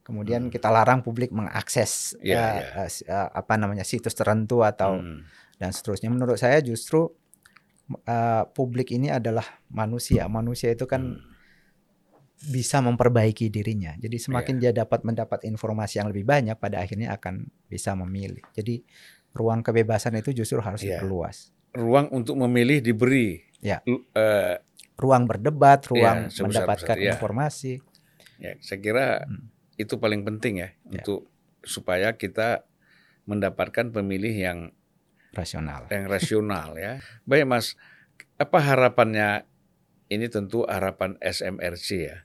[0.05, 0.53] kemudian Hmm.
[0.53, 2.85] kita larang publik mengakses Iya, eh, iya.
[2.85, 5.25] eh, si- eh, apa namanya situs tertentu atau Hmm.
[5.57, 7.09] dan seterusnya menurut saya justru
[7.85, 11.33] eh, publik ini adalah manusia manusia itu kan Hmm.
[12.45, 14.25] bisa memperbaiki dirinya jadi Iya.
[14.25, 18.85] semakin dia dapat mendapat informasi yang lebih banyak pada akhirnya akan bisa memilih jadi
[19.33, 21.01] ruang kebebasan itu justru harus Iya.
[21.01, 23.43] diperluas ruang untuk memilih diberi.
[23.59, 23.83] Ya.
[23.83, 24.55] Eh,
[24.95, 27.11] ruang berdebat ruang sebesar-besar, mendapatkan ya.
[27.11, 27.73] informasi
[28.37, 29.51] ya, saya kira Hmm.
[29.75, 31.01] Itu paling penting ya, Ya.
[31.01, 31.27] untuk
[31.65, 32.63] supaya kita
[33.25, 34.59] mendapatkan pemilih yang
[35.35, 37.01] rasional yang rasional ya.
[37.27, 37.75] Baik Mas,
[38.39, 39.43] apa harapannya?
[40.05, 42.17] Ini tentu harapan SMRC ya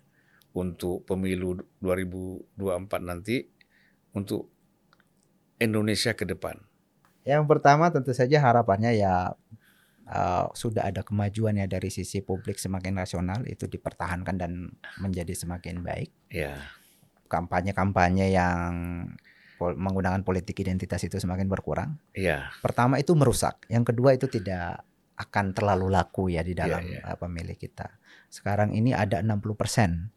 [0.52, 2.52] untuk pemilu 2024
[3.00, 3.48] nanti
[4.12, 4.52] untuk
[5.56, 6.60] Indonesia ke depan.
[7.24, 9.32] Yang pertama tentu saja harapannya ya
[10.08, 15.80] uh, sudah ada kemajuan ya dari sisi publik semakin rasional itu dipertahankan dan menjadi semakin
[15.80, 16.12] baik.
[16.28, 16.60] Ya,
[17.30, 18.72] Kampanye-kampanye yang
[19.54, 21.94] pol- menggunakan politik identitas itu semakin berkurang.
[22.12, 24.82] ya, Pertama itu merusak, yang kedua itu tidak
[25.14, 27.02] akan terlalu laku ya di dalam Iya, iya.
[27.06, 27.86] uh, pemilih kita.
[28.26, 30.10] Sekarang ini ada 60%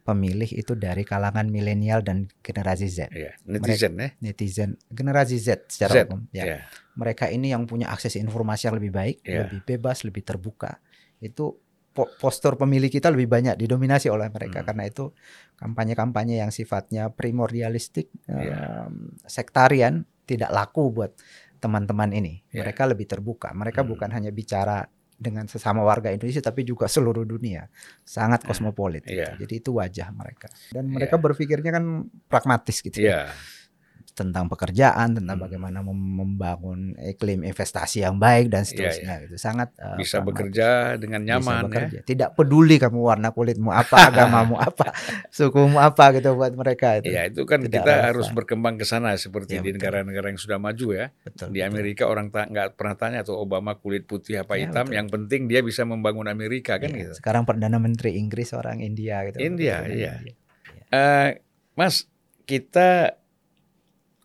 [0.00, 3.32] pemilih itu dari kalangan milenial dan generasi Z, ya.
[3.42, 4.08] Netizen ya.
[4.18, 6.24] netizen generasi Z secara Z, umum.
[6.30, 6.58] Ya Ya.
[6.92, 9.44] mereka ini yang punya akses informasi yang lebih baik, Iya.
[9.44, 10.80] lebih bebas, lebih terbuka.
[11.18, 11.56] Itu
[11.90, 14.66] po- postur pemilih kita lebih banyak didominasi oleh mereka Hmm.
[14.66, 15.12] karena itu
[15.60, 18.88] kampanye-kampanye yang sifatnya primordialistik, Iya.
[18.88, 21.12] em, sektarian tidak laku buat
[21.56, 22.40] teman-teman ini.
[22.48, 22.64] Iya.
[22.64, 23.52] Mereka lebih terbuka.
[23.52, 23.90] Mereka Hmm.
[23.92, 27.68] bukan hanya bicara dengan sesama warga Indonesia tapi juga seluruh dunia.
[28.02, 29.04] Sangat kosmopolit.
[29.04, 29.20] gitu.
[29.20, 29.36] Iya.
[29.36, 30.48] Jadi itu wajah mereka.
[30.72, 30.94] Dan Iya.
[30.96, 31.84] mereka berpikirnya kan
[32.24, 33.20] pragmatis gitu ya Ya,
[34.12, 35.44] tentang pekerjaan, tentang Hmm.
[35.44, 39.34] bagaimana mem- membangun iklim investasi yang baik dan Iya, seterusnya gitu.
[39.36, 40.26] Sangat uh, bisa pragmatis.
[40.50, 41.64] bekerja dengan Bisa nyaman ya.
[41.64, 41.98] bekerja.
[42.02, 44.92] Tidak peduli kamu warna kulitmu apa, agamamu apa,
[45.28, 47.08] sukumu apa gitu buat mereka itu.
[47.08, 48.06] Ya, itu kan Tidak kita relevan.
[48.06, 49.76] harus berkembang ke sana seperti Ya, di betul.
[49.80, 51.06] negara-negara yang sudah maju ya.
[51.20, 51.46] Betul.
[51.48, 51.70] Di betul.
[51.70, 54.96] Amerika orang ta- nggak pernah tanya tuh Obama kulit putih apa Ya, hitam, betul.
[54.96, 57.12] yang penting dia bisa membangun Amerika kan Iya, gitu.
[57.16, 59.38] Sekarang perdana menteri Inggris orang India gitu.
[59.38, 60.12] India, Keturunan iya.
[60.18, 60.34] India.
[60.88, 61.28] Uh,
[61.72, 62.04] Mas,
[62.42, 63.19] kita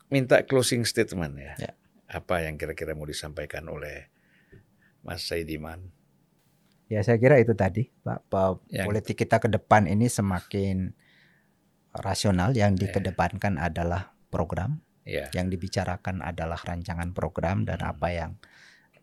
[0.08, 1.52] minta closing statement ya.
[1.58, 1.72] Ya.
[2.06, 4.06] Apa yang kira-kira mau disampaikan oleh
[5.02, 5.90] Mas Saidiman?
[6.86, 8.30] Ya saya kira itu tadi, Pak.
[8.70, 10.94] Yang- politik kita ke depan ini semakin
[11.92, 12.54] rasional.
[12.54, 12.80] Yang Ya.
[12.86, 17.90] dikedepankan adalah program, Ya, yang dibicarakan adalah rancangan program dan Hmm.
[17.90, 18.30] apa yang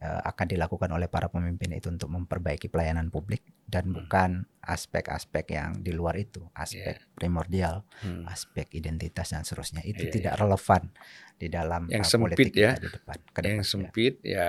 [0.03, 3.95] akan dilakukan oleh para pemimpin itu untuk memperbaiki pelayanan publik dan Hmm.
[3.97, 4.29] bukan
[4.59, 8.27] aspek-aspek yang di luar itu, aspek primordial, Hmm.
[8.27, 10.91] aspek identitas dan seterusnya itu Iya, tidak relevan
[11.35, 12.71] di dalam Yang eh, sempit politik ya.
[12.71, 13.15] kita di depan.
[13.15, 13.63] ke yang depan, ya.
[13.63, 14.47] sempit ya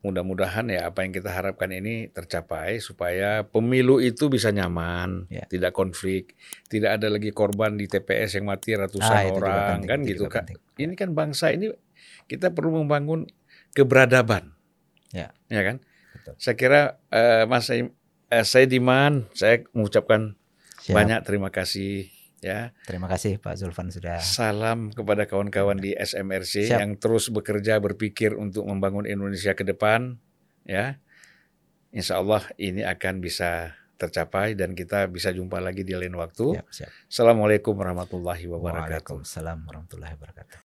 [0.00, 5.44] mudah-mudahan ya apa yang kita harapkan ini tercapai supaya pemilu itu bisa nyaman, Ya.
[5.44, 6.40] tidak konflik,
[6.72, 9.98] tidak ada lagi korban di TPS yang mati ratusan Ah, itu juga orang penting, kan
[10.00, 10.44] itu gitu kan.
[10.48, 10.58] penting.
[10.80, 11.68] Ini kan bangsa ini
[12.24, 13.28] kita perlu membangun
[13.74, 14.54] keberadaban.
[15.10, 15.34] Ya.
[15.50, 15.82] Ya kan?
[16.14, 16.34] Betul.
[16.38, 17.90] Saya kira eh, Mas eh,
[18.46, 20.38] saya Diman, saya mengucapkan
[20.82, 20.94] Siap.
[20.94, 22.08] banyak terima kasih
[22.40, 22.72] ya.
[22.86, 26.80] Terima kasih Pak Zulfan sudah Salam kepada kawan-kawan di SMRC Siap.
[26.80, 30.16] yang terus bekerja berpikir untuk membangun Indonesia ke depan
[30.64, 30.98] ya.
[31.90, 36.56] Insya Allah ini akan bisa tercapai dan kita bisa jumpa lagi di lain waktu.
[36.56, 36.88] siap, siap.
[37.04, 39.12] Assalamualaikum warahmatullahi wabarakatuh.
[39.20, 40.56] Waalaikumsalam warahmatullahi wabarakatuh.